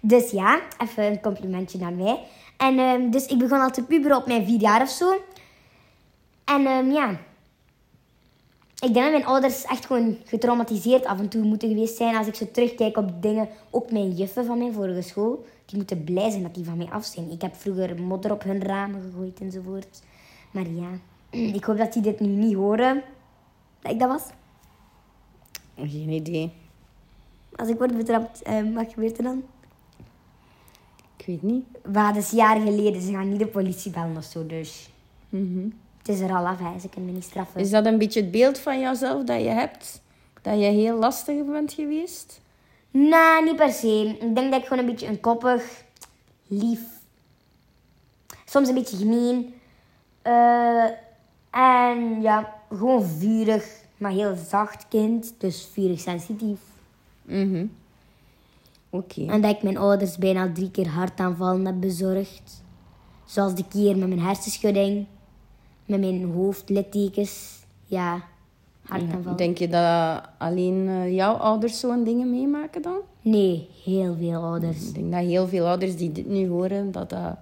Dus 0.00 0.30
ja, 0.30 0.60
even 0.78 1.04
een 1.04 1.20
complimentje 1.20 1.78
naar 1.78 1.92
mij. 1.92 2.20
En 2.56 2.78
ehm, 2.78 3.10
dus 3.10 3.26
ik 3.26 3.38
begon 3.38 3.60
al 3.60 3.70
te 3.70 3.82
puberen 3.84 4.16
op 4.16 4.26
mijn 4.26 4.44
vier 4.44 4.60
jaar 4.60 4.82
of 4.82 4.88
zo. 4.88 5.22
En 6.44 6.92
ja, 6.92 7.16
ik 8.80 8.94
denk 8.94 9.04
dat 9.04 9.10
mijn 9.12 9.24
ouders 9.26 9.64
echt 9.64 9.86
gewoon 9.86 10.16
getraumatiseerd 10.24 11.06
af 11.06 11.18
en 11.18 11.28
toe 11.28 11.42
moeten 11.42 11.68
geweest 11.68 11.96
zijn. 11.96 12.16
Als 12.16 12.26
ik 12.26 12.34
zo 12.34 12.46
terugkijk 12.52 12.96
op 12.96 13.22
dingen, 13.22 13.48
ook 13.70 13.90
mijn 13.90 14.10
juffen 14.10 14.44
van 14.44 14.58
mijn 14.58 14.72
vorige 14.72 15.02
school, 15.02 15.44
die 15.66 15.76
moeten 15.76 16.04
blij 16.04 16.30
zijn 16.30 16.42
dat 16.42 16.54
die 16.54 16.64
van 16.64 16.76
mij 16.76 16.90
af 16.90 17.04
zijn. 17.04 17.30
Ik 17.30 17.42
heb 17.42 17.54
vroeger 17.54 18.02
modder 18.02 18.32
op 18.32 18.42
hun 18.42 18.62
ramen 18.62 19.00
gegooid 19.02 19.40
enzovoort. 19.40 20.02
Maar 20.50 20.68
ja, 20.68 20.88
ik 21.56 21.64
hoop 21.64 21.76
dat 21.78 21.92
die 21.92 22.02
dit 22.02 22.20
nu 22.20 22.26
niet 22.26 22.54
horen, 22.54 23.02
dat 23.80 23.92
ik 23.92 23.98
dat 23.98 24.08
was. 24.08 24.22
Geen 25.76 26.08
idee. 26.08 26.52
Als 27.56 27.68
ik 27.68 27.78
word 27.78 27.96
betrapt, 27.96 28.42
eh, 28.42 28.74
wat 28.74 28.92
gebeurt 28.92 29.16
er 29.16 29.22
dan? 29.22 29.42
Ik 31.16 31.26
weet 31.26 31.42
niet. 31.42 31.64
Waar 31.84 32.14
dat 32.14 32.22
is 32.22 32.30
jaren 32.30 32.62
geleden, 32.62 33.02
ze 33.02 33.12
gaan 33.12 33.28
niet 33.28 33.38
de 33.38 33.46
politie 33.46 33.90
bellen 33.90 34.16
of 34.16 34.24
zo, 34.24 34.46
dus 34.46 34.90
Mhm. 35.28 35.68
Het 36.00 36.08
is 36.08 36.20
er 36.20 36.32
al 36.32 36.46
af, 36.46 36.58
hè. 36.58 36.78
ze 36.78 36.88
kunnen 36.88 37.10
me 37.10 37.16
niet 37.16 37.24
straffen. 37.24 37.60
Is 37.60 37.70
dat 37.70 37.86
een 37.86 37.98
beetje 37.98 38.20
het 38.20 38.30
beeld 38.30 38.58
van 38.58 38.80
jezelf 38.80 39.24
dat 39.24 39.40
je 39.40 39.48
hebt? 39.48 40.00
Dat 40.42 40.54
je 40.58 40.64
heel 40.64 40.98
lastig 40.98 41.44
bent 41.44 41.72
geweest? 41.72 42.40
Nee, 42.90 43.42
niet 43.44 43.56
per 43.56 43.72
se. 43.72 44.16
Ik 44.20 44.34
denk 44.34 44.50
dat 44.52 44.60
ik 44.60 44.66
gewoon 44.66 44.84
een 44.84 44.90
beetje 44.90 45.06
een 45.06 45.20
koppig, 45.20 45.84
lief, 46.46 46.80
soms 48.44 48.68
een 48.68 48.74
beetje 48.74 48.96
gemeen. 48.96 49.54
eh, 50.22 50.84
en 51.50 52.20
ja, 52.22 52.54
gewoon 52.68 53.02
vurig, 53.04 53.80
maar 53.96 54.10
heel 54.10 54.34
zacht 54.48 54.86
kind. 54.88 55.34
Dus 55.38 55.68
vurig 55.72 56.00
sensitief. 56.00 56.58
Mhm. 57.22 57.66
Oké. 58.90 59.26
En 59.26 59.40
dat 59.40 59.50
ik 59.56 59.62
mijn 59.62 59.76
ouders 59.76 60.16
bijna 60.18 60.52
drie 60.52 60.70
keer 60.70 60.88
hartaanvallen 60.88 61.66
heb 61.66 61.80
bezorgd. 61.80 62.62
Zoals 63.24 63.54
de 63.54 63.64
keer 63.68 63.96
met 63.96 64.08
mijn 64.08 64.20
hersenschudding, 64.20 65.06
met 65.90 66.00
mijn 66.00 66.32
hoofdlittekens. 66.32 67.58
Ja, 67.86 68.22
hartaanval. 68.82 69.36
Denk 69.36 69.58
je 69.58 69.68
dat 69.68 70.22
alleen 70.38 70.88
eh, 70.88 71.14
jouw 71.14 71.34
ouders 71.34 71.80
zo'n 71.80 72.04
dingen 72.04 72.30
meemaken 72.30 72.82
dan? 72.82 72.98
Nee, 73.22 73.68
heel 73.84 74.16
veel 74.18 74.42
ouders. 74.42 74.88
Ik 74.88 74.94
denk 74.94 75.12
dat 75.12 75.20
heel 75.20 75.48
veel 75.48 75.66
ouders 75.66 75.96
die 75.96 76.12
dit 76.12 76.26
nu 76.26 76.48
horen, 76.48 76.92
dat, 76.92 77.10
dat, 77.10 77.36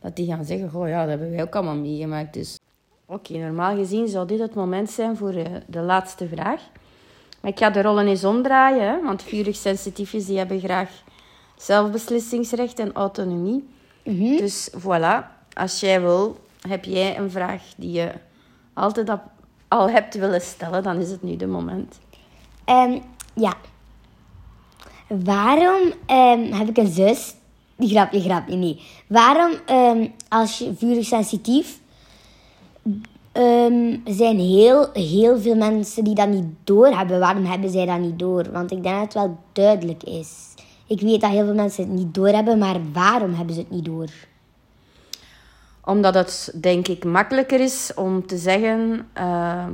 dat 0.00 0.16
die 0.16 0.26
gaan 0.26 0.44
zeggen, 0.44 0.80
oh 0.80 0.88
ja, 0.88 1.00
dat 1.00 1.08
hebben 1.08 1.30
wij 1.30 1.42
ook 1.42 1.54
allemaal 1.54 1.76
meegemaakt. 1.76 2.34
Dus. 2.34 2.58
Oké, 3.06 3.38
normaal 3.38 3.76
gezien 3.76 4.08
zou 4.08 4.26
dit 4.26 4.38
het 4.38 4.54
moment 4.54 4.90
zijn 4.90 5.16
voor 5.16 5.32
eh, 5.34 5.44
de 5.66 5.80
laatste 5.80 6.28
vraag. 6.28 6.60
Maar 7.40 7.50
ik 7.50 7.58
ga 7.58 7.70
de 7.70 7.82
rollen 7.82 8.06
eens 8.06 8.24
omdraaien, 8.24 8.88
hè, 8.88 9.02
want 9.02 9.22
vurig 9.22 9.56
sensitiefjes 9.56 10.26
die 10.26 10.38
hebben 10.38 10.60
graag 10.60 10.90
zelfbeslissingsrecht 11.56 12.78
en 12.78 12.92
autonomie. 12.92 13.68
Dus 14.38 14.70
voilà, 14.70 15.24
als 15.52 15.80
jij 15.80 16.00
wil, 16.00 16.36
heb 16.68 16.84
jij 16.84 17.18
een 17.18 17.30
vraag 17.30 17.62
die 17.76 17.92
je 17.92 18.12
altijd 18.74 19.10
al- 19.68 19.90
hebt 19.90 20.14
willen 20.14 20.40
stellen, 20.40 20.82
dan 20.82 20.96
is 20.96 21.10
het 21.10 21.22
nu 21.22 21.36
de 21.36 21.46
moment. 21.46 21.98
Ehm, 22.64 22.98
ja. 23.34 23.54
Waarom 25.08 25.92
ehm, 26.06 26.52
heb 26.52 26.68
ik 26.68 26.76
een 26.76 26.92
zus? 26.92 27.34
Grapje, 27.78 28.20
grapje, 28.20 28.56
nee. 28.56 28.80
Waarom, 29.06 29.52
ehm, 29.66 30.08
als 30.28 30.58
je 30.58 30.72
vurig 30.76 31.04
sensitief, 31.04 31.80
zijn 34.04 34.38
heel, 34.38 34.90
heel 34.92 35.40
veel 35.40 35.54
mensen 35.54 36.04
die 36.04 36.14
dat 36.14 36.28
niet 36.28 36.46
doorhebben. 36.64 37.20
Waarom 37.20 37.44
hebben 37.44 37.70
zij 37.70 37.86
dat 37.86 37.98
niet 37.98 38.18
door? 38.18 38.50
Want 38.52 38.70
ik 38.70 38.82
denk 38.82 38.94
dat 38.94 39.04
het 39.04 39.14
wel 39.14 39.38
duidelijk 39.52 40.02
is. 40.02 40.54
Ik 40.86 41.00
weet 41.00 41.20
dat 41.20 41.30
heel 41.30 41.44
veel 41.44 41.54
mensen 41.54 41.84
het 41.84 41.92
niet 41.92 42.14
doorhebben, 42.14 42.58
maar 42.58 42.76
waarom 42.92 43.34
hebben 43.34 43.54
ze 43.54 43.60
het 43.60 43.70
niet 43.70 43.84
door? 43.84 44.08
Omdat 45.84 46.14
het, 46.14 46.52
denk 46.60 46.88
ik, 46.88 47.04
makkelijker 47.04 47.60
is 47.60 47.92
om 47.94 48.26
te 48.26 48.36
zeggen... 48.36 49.08
eh, 49.12 49.66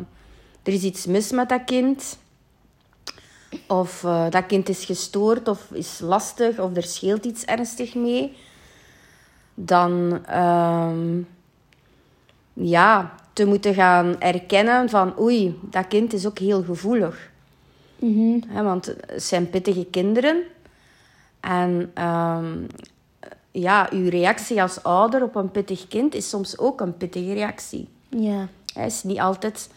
er 0.63 0.73
is 0.73 0.83
iets 0.83 1.07
mis 1.07 1.31
met 1.31 1.49
dat 1.49 1.65
kind. 1.65 2.19
Of 3.67 4.05
eh, 4.05 4.31
dat 4.31 4.47
kind 4.47 4.69
is 4.69 4.85
gestoord 4.85 5.49
of 5.49 5.71
is 5.73 5.99
lastig. 6.01 6.59
Of 6.59 6.77
er 6.77 6.83
scheelt 6.83 7.25
iets 7.25 7.45
ernstig 7.45 7.95
mee. 7.95 8.37
Dan... 9.55 10.21
ehm, 10.27 11.23
ja, 12.53 13.15
te 13.33 13.45
moeten 13.45 13.75
gaan 13.75 14.21
erkennen 14.21 14.89
van... 14.89 15.21
Oei, 15.21 15.59
dat 15.63 15.87
kind 15.89 16.13
is 16.13 16.27
ook 16.27 16.39
heel 16.39 16.63
gevoelig. 16.63 17.31
Hè, 18.49 18.63
want 18.63 18.87
het 18.87 19.23
zijn 19.23 19.51
pittige 19.51 19.87
kinderen. 19.91 20.43
En 21.41 21.91
ehm, 21.95 22.65
ja, 23.51 23.89
uw 23.93 24.09
reactie 24.09 24.63
als 24.63 24.83
ouder 24.83 25.23
op 25.23 25.35
een 25.35 25.51
pittig 25.51 25.89
kind 25.89 26.15
is 26.15 26.29
soms 26.29 26.59
ook 26.59 26.81
een 26.81 26.97
pittige 26.97 27.33
reactie. 27.33 27.89
Ja. 28.09 28.49
Het 28.75 28.93
is 28.93 29.03
niet 29.03 29.21
altijd 29.21 29.71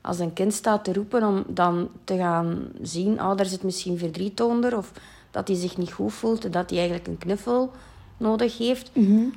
als 0.00 0.18
een 0.18 0.32
kind 0.32 0.54
staat 0.54 0.84
te 0.84 0.92
roepen 0.92 1.26
om 1.26 1.44
dan 1.46 1.88
te 2.04 2.16
gaan 2.16 2.68
zien, 2.82 3.22
oh, 3.22 3.36
daar 3.36 3.46
zit 3.46 3.62
misschien 3.62 3.98
verdriet 3.98 4.40
onder, 4.40 4.76
of 4.76 4.92
dat 5.30 5.48
hij 5.48 5.56
zich 5.56 5.76
niet 5.76 5.92
goed 5.92 6.12
voelt, 6.12 6.52
dat 6.52 6.70
hij 6.70 6.78
eigenlijk 6.78 7.08
een 7.08 7.18
knuffel 7.18 7.72
nodig 8.16 8.58
heeft. 8.58 8.90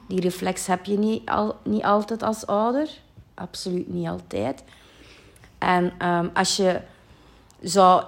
Die 0.07 0.21
reflex 0.21 0.67
heb 0.67 0.85
je 0.85 0.97
niet, 0.97 1.29
al, 1.29 1.55
niet 1.63 1.83
altijd 1.83 2.23
als 2.23 2.45
ouder. 2.45 2.89
Absoluut 3.33 3.93
niet 3.93 4.07
altijd. 4.07 4.63
En 5.57 5.93
ehm, 5.97 6.27
als 6.33 6.55
je 6.55 6.79
zou 7.61 8.03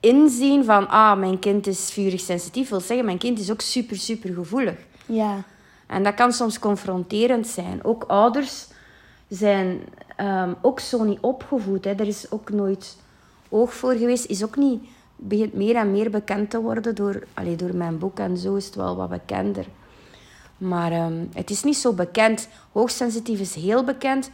inzien 0.00 0.64
van, 0.64 0.88
ah, 0.88 1.18
mijn 1.18 1.38
kind 1.38 1.66
is 1.66 1.90
vurig 1.90 2.20
sensitief, 2.20 2.68
wil 2.68 2.80
zeggen, 2.80 3.04
mijn 3.04 3.18
kind 3.18 3.38
is 3.38 3.50
ook 3.50 3.60
super, 3.60 3.96
super 3.96 4.34
gevoelig. 4.34 4.76
Ja. 5.06 5.42
En 5.86 6.02
dat 6.02 6.14
kan 6.14 6.32
soms 6.32 6.58
confronterend 6.58 7.46
zijn. 7.46 7.84
Ook 7.84 8.04
ouders 8.04 8.66
zijn 9.28 9.80
ehm, 10.16 10.52
ook 10.60 10.80
zo 10.80 11.04
niet 11.04 11.20
opgevoed. 11.20 11.84
Hè. 11.84 11.90
Er 11.90 12.06
is 12.06 12.30
ook 12.30 12.50
nooit 12.50 12.96
oog 13.48 13.74
voor 13.74 13.94
geweest. 13.94 14.24
Is 14.24 14.44
ook 14.44 14.56
niet, 14.56 14.82
begint 15.16 15.54
meer 15.54 15.76
en 15.76 15.92
meer 15.92 16.10
bekend 16.10 16.50
te 16.50 16.60
worden 16.60 16.94
door, 16.94 17.26
allee, 17.34 17.56
door 17.56 17.74
mijn 17.74 17.98
boek. 17.98 18.18
En 18.18 18.36
zo 18.36 18.54
is 18.54 18.66
het 18.66 18.74
wel 18.74 18.96
wat 18.96 19.08
bekender. 19.08 19.66
Maar 20.58 20.92
ehm, 20.92 21.24
het 21.32 21.50
is 21.50 21.62
niet 21.62 21.76
zo 21.76 21.92
bekend. 21.92 22.48
Hoogsensitief 22.72 23.40
is 23.40 23.54
heel 23.54 23.84
bekend. 23.84 24.30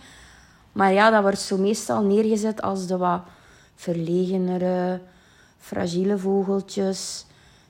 Maar 0.72 0.92
ja, 0.92 1.11
dat 1.11 1.22
wordt 1.22 1.38
zo 1.38 1.56
meestal 1.56 2.02
neergezet 2.02 2.62
als 2.62 2.87
de 2.87 2.96
wat 2.96 3.22
verlegenere, 3.74 5.00
fragiele 5.59 6.18
vogeltjes. 6.18 7.26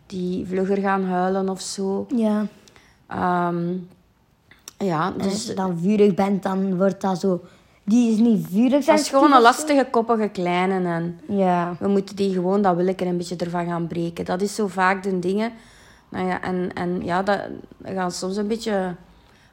Die 0.07 0.47
vlugger 0.47 0.77
gaan 0.77 1.05
huilen 1.05 1.49
of 1.49 1.61
zo. 1.61 2.07
Ja. 2.17 2.47
Ehm, 3.11 3.73
ja, 4.79 5.07
En 5.07 5.25
als 5.25 5.33
dus 5.33 5.47
je 5.47 5.55
dan 5.55 5.79
vurig 5.79 6.15
bent, 6.15 6.43
dan 6.43 6.77
wordt 6.77 7.01
dat 7.01 7.21
zo... 7.21 7.41
Die 7.85 8.13
is 8.13 8.19
niet 8.19 8.47
vurig. 8.51 8.85
dat 8.85 8.99
is 8.99 9.09
gewoon 9.09 9.33
een 9.33 9.41
lastige, 9.41 9.87
koppige 9.91 10.29
kleine. 10.29 10.89
En 10.89 11.21
Ja. 11.27 11.77
we 11.79 11.89
moeten 11.89 12.17
die 12.17 12.33
gewoon 12.33 12.63
dat 12.63 12.77
willeke 12.77 13.05
een 13.07 13.17
beetje 13.17 13.37
ervan 13.37 13.67
gaan 13.67 13.87
breken. 13.87 14.25
Dat 14.25 14.43
is 14.43 14.55
zo 14.55 14.67
vaak 14.67 15.03
de 15.03 15.19
dingen. 15.19 15.53
Nou 16.09 16.27
ja, 16.27 16.43
en, 16.43 16.73
en 16.75 17.05
ja, 17.05 17.23
dat, 17.23 17.41
gaan 17.85 18.11
soms 18.13 18.37
een 18.37 18.47
beetje 18.47 18.95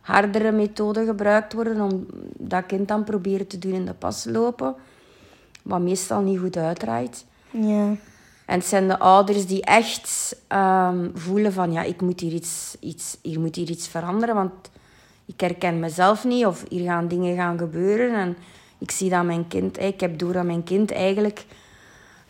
hardere 0.01 0.51
methoden 0.51 1.05
gebruikt 1.05 1.53
worden 1.53 1.81
om 1.81 2.05
dat 2.37 2.65
kind 2.65 2.87
dan 2.87 3.03
proberen 3.03 3.47
te 3.47 3.59
doen 3.59 3.73
in 3.73 3.85
de 3.85 3.93
pas 3.93 4.25
lopen. 4.25 4.75
Wat 5.63 5.81
meestal 5.81 6.21
niet 6.21 6.39
goed 6.39 6.57
uitdraait. 6.57 7.25
Ja. 7.51 7.95
En 8.47 8.57
het 8.57 8.67
zijn 8.67 8.87
de 8.87 8.99
ouders 8.99 9.45
die 9.45 9.61
echt 9.61 10.35
ehm, 10.47 11.09
voelen 11.13 11.53
van... 11.53 11.71
Ja, 11.71 11.81
ik 11.81 12.01
moet 12.01 12.19
hier 12.19 12.33
iets, 12.33 12.77
iets, 12.79 13.17
hier 13.21 13.39
moet 13.39 13.55
hier 13.55 13.69
iets 13.69 13.87
veranderen, 13.87 14.35
want 14.35 14.51
ik 15.25 15.39
herken 15.39 15.79
mezelf 15.79 16.23
niet. 16.23 16.45
Of 16.45 16.63
hier 16.69 16.85
gaan 16.85 17.07
dingen 17.07 17.35
gaan 17.35 17.57
gebeuren. 17.57 18.15
En 18.15 18.37
ik 18.77 18.91
zie 18.91 19.09
dat 19.09 19.23
mijn 19.23 19.47
kind... 19.47 19.79
Ik 19.79 19.99
heb 19.99 20.19
door 20.19 20.33
dat 20.33 20.43
mijn 20.43 20.63
kind 20.63 20.91
eigenlijk 20.91 21.45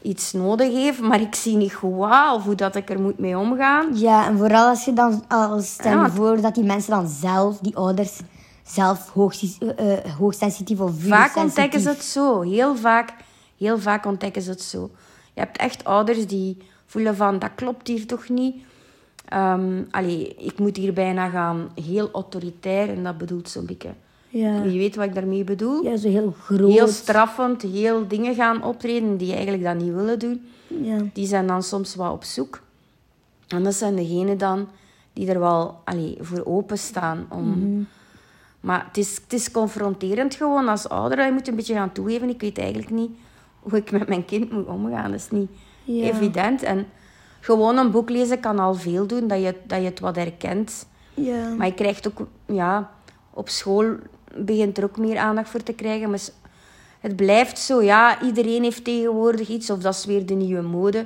iets 0.01 0.33
nodig 0.33 0.71
heeft, 0.71 0.99
maar 0.99 1.21
ik 1.21 1.35
zie 1.35 1.55
niet 1.55 1.73
goed 1.73 1.95
wat 1.95 2.33
of 2.35 2.43
hoe 2.43 2.55
dat 2.55 2.75
ik 2.75 2.89
er 2.89 3.01
moet 3.01 3.19
mee 3.19 3.37
omgaan. 3.37 3.97
Ja, 3.97 4.27
en 4.27 4.37
vooral 4.37 4.67
als 4.67 4.85
je 4.85 4.93
dan... 4.93 5.23
Als, 5.27 5.73
stel 5.73 6.03
je 6.03 6.09
voor 6.09 6.41
dat 6.41 6.55
die 6.55 6.63
mensen 6.63 6.91
dan 6.91 7.07
zelf, 7.07 7.57
die 7.57 7.75
ouders, 7.75 8.19
zelf 8.63 9.09
hoogsis- 9.09 9.57
eh, 9.57 9.93
eh, 9.93 10.15
hoogsensitief 10.17 10.79
of 10.79 10.91
vurig 10.99 11.17
Vaak 11.17 11.35
ontdekken 11.35 11.79
ze 11.79 11.89
het 11.89 12.03
zo. 12.03 12.41
Heel 12.41 12.75
vaak, 12.75 13.13
heel 13.57 13.79
vaak 13.79 14.05
ontdekken 14.05 14.41
ze 14.41 14.49
het 14.49 14.61
zo. 14.61 14.89
Je 15.37 15.43
hebt 15.43 15.57
echt 15.57 15.83
ouders 15.83 16.27
die 16.27 16.57
voelen 16.85 17.15
van, 17.15 17.39
dat 17.39 17.49
klopt 17.55 17.87
hier 17.87 18.05
toch 18.05 18.29
niet. 18.29 18.55
Allee, 19.91 20.35
ik 20.37 20.59
moet 20.59 20.77
hier 20.77 20.93
bijna 20.93 21.29
gaan 21.29 21.69
heel 21.83 22.11
autoritair, 22.11 22.89
en 22.89 23.03
dat 23.03 23.17
bedoelt 23.17 23.49
zo'n 23.49 23.65
beetje... 23.65 23.89
Ja. 24.29 24.63
Je 24.63 24.77
weet 24.77 24.95
wat 24.95 25.05
ik 25.05 25.13
daarmee 25.13 25.43
bedoel? 25.43 25.83
Ja, 25.83 25.97
zo 25.97 26.07
heel 26.07 26.35
groot. 26.39 26.71
Heel 26.71 26.87
straffend, 26.87 27.61
heel 27.61 28.07
dingen 28.07 28.35
gaan 28.35 28.63
optreden 28.63 29.17
die 29.17 29.33
eigenlijk 29.33 29.63
dat 29.63 29.75
niet 29.75 29.93
willen 29.93 30.19
doen. 30.19 30.47
Ja. 30.81 30.97
Die 31.13 31.27
zijn 31.27 31.47
dan 31.47 31.63
soms 31.63 31.95
wat 31.95 32.11
op 32.11 32.23
zoek. 32.23 32.61
En 33.47 33.63
dat 33.63 33.73
zijn 33.73 33.95
degenen 33.95 34.37
dan 34.37 34.67
die 35.13 35.29
er 35.29 35.39
wel 35.39 35.81
allee, 35.83 36.17
voor 36.19 36.45
openstaan. 36.45 37.27
Om... 37.29 37.87
Maar 38.59 38.85
het 38.87 38.97
is, 38.97 39.15
het 39.23 39.33
is 39.33 39.51
confronterend 39.51 40.35
gewoon 40.35 40.67
als 40.67 40.89
ouder. 40.89 41.25
Je 41.25 41.31
moet 41.31 41.47
een 41.47 41.55
beetje 41.55 41.73
gaan 41.73 41.91
toegeven. 41.91 42.29
Ik 42.29 42.41
weet 42.41 42.57
eigenlijk 42.57 42.89
niet 42.89 43.11
hoe 43.69 43.77
ik 43.79 43.91
met 43.91 44.07
mijn 44.07 44.25
kind 44.25 44.51
moet 44.51 44.65
omgaan. 44.67 45.11
Dat 45.11 45.19
is 45.19 45.29
niet 45.29 45.49
Ja. 45.83 46.03
evident. 46.03 46.63
En 46.63 46.87
gewoon 47.39 47.77
een 47.77 47.91
boek 47.91 48.09
lezen 48.09 48.39
kan 48.39 48.59
al 48.59 48.73
veel 48.73 49.07
doen, 49.07 49.27
dat 49.27 49.41
je, 49.41 49.55
dat 49.67 49.79
je 49.79 49.85
het 49.85 49.99
wat 49.99 50.15
herkent. 50.15 50.87
Ja. 51.13 51.49
Maar 51.57 51.67
je 51.67 51.73
krijgt 51.73 52.07
ook, 52.07 52.27
ja, 52.45 52.91
op 53.33 53.49
school 53.49 53.85
begint 54.37 54.77
er 54.77 54.83
ook 54.83 54.97
meer 54.97 55.17
aandacht 55.17 55.49
voor 55.49 55.63
te 55.63 55.73
krijgen. 55.73 56.09
Maar 56.09 56.19
het 56.99 57.15
blijft 57.15 57.59
zo, 57.59 57.81
ja, 57.81 58.21
iedereen 58.21 58.63
heeft 58.63 58.83
tegenwoordig 58.83 59.47
iets, 59.49 59.69
of 59.69 59.79
dat 59.79 59.93
is 59.93 60.05
weer 60.05 60.25
de 60.25 60.33
nieuwe 60.33 60.61
mode. 60.61 61.05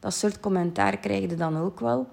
Dat 0.00 0.14
soort 0.14 0.40
commentaar 0.40 0.96
krijg 0.98 1.20
je 1.20 1.34
dan 1.36 1.58
ook 1.58 1.80
wel. 1.80 2.06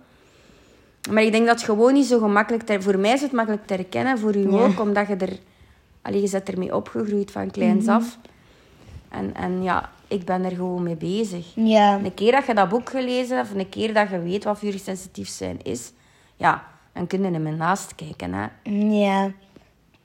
Maar 1.12 1.24
ik 1.24 1.32
denk 1.32 1.46
dat 1.46 1.56
het 1.56 1.66
gewoon 1.66 1.94
niet 1.94 2.06
zo 2.06 2.20
gemakkelijk... 2.20 2.64
Te, 2.64 2.82
voor 2.82 3.00
mij 3.00 3.14
is 3.14 3.22
het 3.22 3.32
makkelijk 3.32 3.66
te 3.68 3.74
herkennen, 3.74 4.18
voor 4.20 4.36
u 4.36 4.52
Ja. 4.52 4.58
ook, 4.58 4.80
omdat 4.80 5.08
je 5.08 5.16
er... 5.16 5.38
Allee, 6.02 6.22
je 6.22 6.30
bent 6.30 6.50
ermee 6.50 6.76
opgegroeid 6.76 7.32
van 7.32 7.52
kleins 7.52 7.88
af. 7.88 8.18
En, 9.10 9.36
en 9.36 9.64
ja, 9.64 9.90
ik 10.08 10.26
ben 10.26 10.44
er 10.44 10.52
gewoon 10.52 10.84
mee 10.84 10.96
bezig. 10.96 11.46
Ja. 11.56 12.00
Een 12.04 12.14
keer 12.14 12.32
dat 12.32 12.46
je 12.46 12.54
dat 12.54 12.70
boek 12.70 12.90
gelezen 12.90 13.38
hebt, 13.38 13.52
of 13.52 13.58
een 13.58 13.70
keer 13.70 13.94
dat 13.94 14.10
je 14.10 14.20
weet 14.20 14.44
wat 14.44 14.60
vurig 14.60 14.82
sensitief 14.82 15.28
zijn 15.28 15.60
is, 15.64 15.92
ja, 16.36 16.64
dan 16.94 17.08
kun 17.08 17.24
je 17.24 17.32
er 17.32 17.42
met 17.42 17.58
naast 17.58 17.96
kijken. 17.96 18.34
Hè. 18.34 18.48
Ja. 19.06 19.32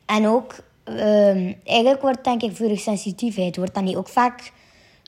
En 0.06 0.26
ook, 0.26 0.54
ehm, 0.84 1.52
eigenlijk 1.64 2.02
wordt 2.02 2.24
denk 2.24 2.42
ik 2.42 2.56
vurig 2.56 2.80
sensitiviteit, 2.80 3.56
wordt 3.56 3.74
dan 3.74 3.84
niet 3.84 3.96
ook 3.96 4.08
vaak 4.08 4.52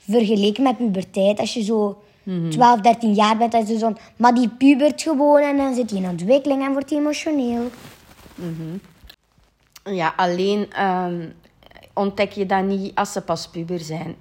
vergeleken 0.02 0.62
met 0.62 0.76
puberteit. 0.76 1.38
Als 1.38 1.54
je 1.54 1.62
zo 1.62 2.02
12, 2.50 2.80
13 2.80 3.14
jaar 3.14 3.36
bent, 3.36 3.52
dan 3.52 3.62
is 3.62 3.68
het 3.68 3.78
zo, 3.78 3.92
maar 4.16 4.34
die 4.34 4.48
pubert 4.48 5.02
gewoon 5.02 5.40
en 5.40 5.56
dan 5.56 5.74
zit 5.74 5.90
hij 5.90 5.98
in 5.98 6.08
ontwikkeling 6.08 6.64
en 6.64 6.72
wordt 6.72 6.90
hij 6.90 6.98
emotioneel. 6.98 7.70
Ja, 9.84 10.14
alleen 10.16 10.72
ehm, 10.72 11.28
ontdek 11.94 12.32
je 12.32 12.46
dat 12.46 12.64
niet 12.64 12.94
als 12.94 13.12
ze 13.12 13.20
pas 13.20 13.48
puber 13.48 13.80
zijn. 13.80 14.14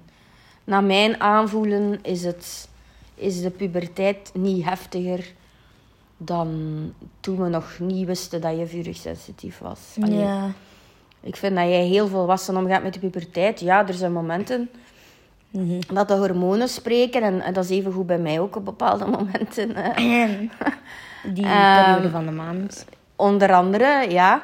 Naar 0.64 0.84
mijn 0.84 1.20
aanvoelen 1.20 1.98
is, 2.02 2.24
het, 2.24 2.68
is 3.14 3.40
de 3.42 3.50
puberteit 3.50 4.30
niet 4.34 4.64
heftiger 4.64 5.32
dan 6.16 6.48
toen 7.20 7.42
we 7.42 7.48
nog 7.48 7.78
niet 7.78 8.06
wisten 8.06 8.40
dat 8.40 8.58
je 8.58 8.66
vurig 8.66 8.96
sensitief 8.96 9.58
was. 9.58 9.80
Allee, 10.00 10.18
Ja. 10.18 10.50
Ik 11.20 11.36
vind 11.36 11.56
dat 11.56 11.64
jij 11.64 11.84
heel 11.86 12.08
volwassen 12.08 12.56
omgaat 12.56 12.82
met 12.82 12.92
de 12.94 12.98
puberteit. 13.00 13.60
Ja, 13.60 13.88
er 13.88 13.94
zijn 13.94 14.12
momenten 14.12 14.70
dat 15.92 16.08
de 16.08 16.14
hormonen 16.14 16.68
spreken. 16.68 17.22
En, 17.22 17.40
en 17.40 17.52
dat 17.52 17.64
is 17.64 17.70
even 17.70 17.92
goed 17.92 18.06
bij 18.06 18.18
mij 18.18 18.40
ook 18.40 18.56
op 18.56 18.64
bepaalde 18.64 19.06
momenten. 19.06 19.68
Die 21.34 21.44
Ehm, 21.44 21.84
periode 21.84 22.10
van 22.10 22.24
de 22.24 22.30
maand. 22.30 22.86
Onder 23.16 23.52
andere, 23.52 24.06
ja. 24.10 24.42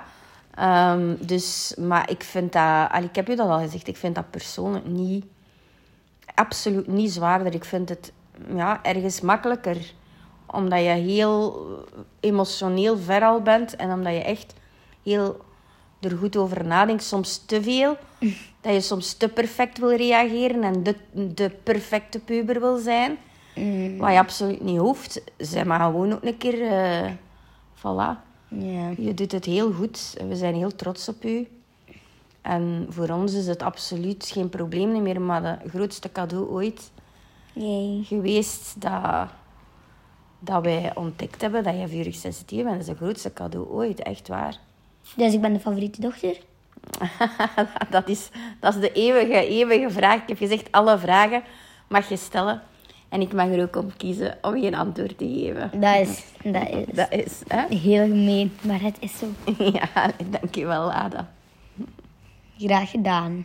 Ehm, 0.61 1.15
dus, 1.21 1.75
maar 1.79 2.11
ik 2.11 2.23
vind 2.23 2.53
dat... 2.53 2.91
allee, 2.91 3.09
ik 3.09 3.15
heb 3.15 3.29
je 3.29 3.37
dat 3.37 3.49
al 3.49 3.59
gezegd. 3.59 3.89
Ik 3.89 3.97
vind 3.97 4.15
dat 4.15 4.31
persoonlijk 4.31 4.87
niet... 4.87 5.25
Absoluut 6.35 6.87
niet 6.87 7.13
zwaarder. 7.13 7.55
Ik 7.55 7.65
vind 7.65 7.89
het 7.89 8.13
ja, 8.55 8.83
ergens 8.83 9.21
makkelijker. 9.21 9.93
Omdat 10.47 10.79
je 10.79 10.89
heel 10.89 11.67
emotioneel 12.21 12.99
ver 12.99 13.23
al 13.23 13.43
bent. 13.43 13.77
En 13.77 13.93
omdat 13.93 14.13
je 14.13 14.23
echt 14.23 14.55
heel 15.03 15.41
er 16.01 16.17
goed 16.17 16.37
over 16.37 16.67
nadenkt. 16.67 17.03
Soms 17.03 17.45
te 17.47 17.63
veel. 17.63 17.97
Dat 18.61 18.73
je 18.73 18.81
soms 18.81 19.13
te 19.13 19.29
perfect 19.29 19.79
wil 19.79 19.95
reageren. 19.95 20.63
En 20.63 20.83
de, 20.83 20.97
de 21.35 21.51
perfecte 21.63 22.19
puber 22.19 22.61
wil 22.61 22.77
zijn. 22.77 23.19
Wat 23.99 24.13
je 24.13 24.19
absoluut 24.19 24.61
niet 24.63 24.79
hoeft. 24.79 25.23
Zeg 25.37 25.65
maar 25.65 25.81
gewoon 25.81 26.13
ook 26.13 26.25
een 26.25 26.39
keer... 26.39 26.63
eh 26.63 27.11
voilà. 27.77 28.30
Je 28.97 29.13
doet 29.15 29.33
het 29.33 29.45
heel 29.45 29.73
goed. 29.73 30.15
en 30.19 30.29
We 30.29 30.37
zijn 30.37 30.55
heel 30.55 30.75
trots 30.75 31.09
op 31.09 31.25
u. 31.25 31.49
En 32.41 32.87
voor 32.89 33.09
ons 33.09 33.35
is 33.35 33.47
het 33.47 33.63
absoluut 33.63 34.31
geen 34.33 34.49
probleem 34.49 35.03
meer, 35.03 35.21
maar 35.21 35.43
het 35.43 35.71
grootste 35.71 36.13
cadeau 36.13 36.49
ooit 36.49 36.91
geweest 38.03 38.81
dat, 38.81 39.29
dat 40.39 40.63
wij 40.63 40.93
ontdekt 40.95 41.41
hebben 41.41 41.65
dat 41.65 41.79
je 41.79 41.89
vurig 41.89 42.15
sensitief 42.15 42.63
bent. 42.63 42.71
Dat 42.71 42.81
is 42.81 42.89
het 42.89 42.97
grootste 42.97 43.33
cadeau 43.33 43.69
ooit, 43.69 44.03
echt 44.03 44.29
waar. 44.29 44.59
Dus 45.17 45.33
ik 45.35 45.41
ben 45.41 45.53
de 45.53 45.61
favoriete 45.61 46.01
dochter. 46.01 46.41
dat, 47.91 48.09
is, 48.09 48.29
dat 48.61 48.75
is 48.75 48.81
de 48.81 48.93
eeuwige, 48.93 49.47
eeuwige 49.47 49.91
vraag. 49.91 50.23
Ik 50.23 50.29
heb 50.29 50.39
gezegd, 50.39 50.73
alle 50.73 50.99
vragen 50.99 51.43
mag 51.89 52.09
je 52.09 52.17
stellen. 52.17 52.63
En 53.11 53.21
ik 53.21 53.33
mag 53.33 53.47
er 53.49 53.63
ook 53.63 53.77
om 53.77 53.97
kiezen 53.97 54.39
om 54.43 54.61
geen 54.61 54.75
antwoord 54.75 55.19
te 55.19 55.29
geven. 55.29 55.81
Dat 55.81 55.97
is, 55.97 56.25
dat 56.45 56.69
is 56.69 56.85
Dat 56.95 57.13
is, 57.13 57.43
hè? 57.49 57.77
heel 57.77 58.07
gemeen, 58.07 58.53
maar 58.61 58.81
het 58.81 58.97
is 59.01 59.13
zo. 59.19 59.27
Ja, 59.73 60.11
dankjewel, 60.31 60.93
Ada. 60.93 61.31
Graag 62.59 62.91
gedaan. 62.91 63.45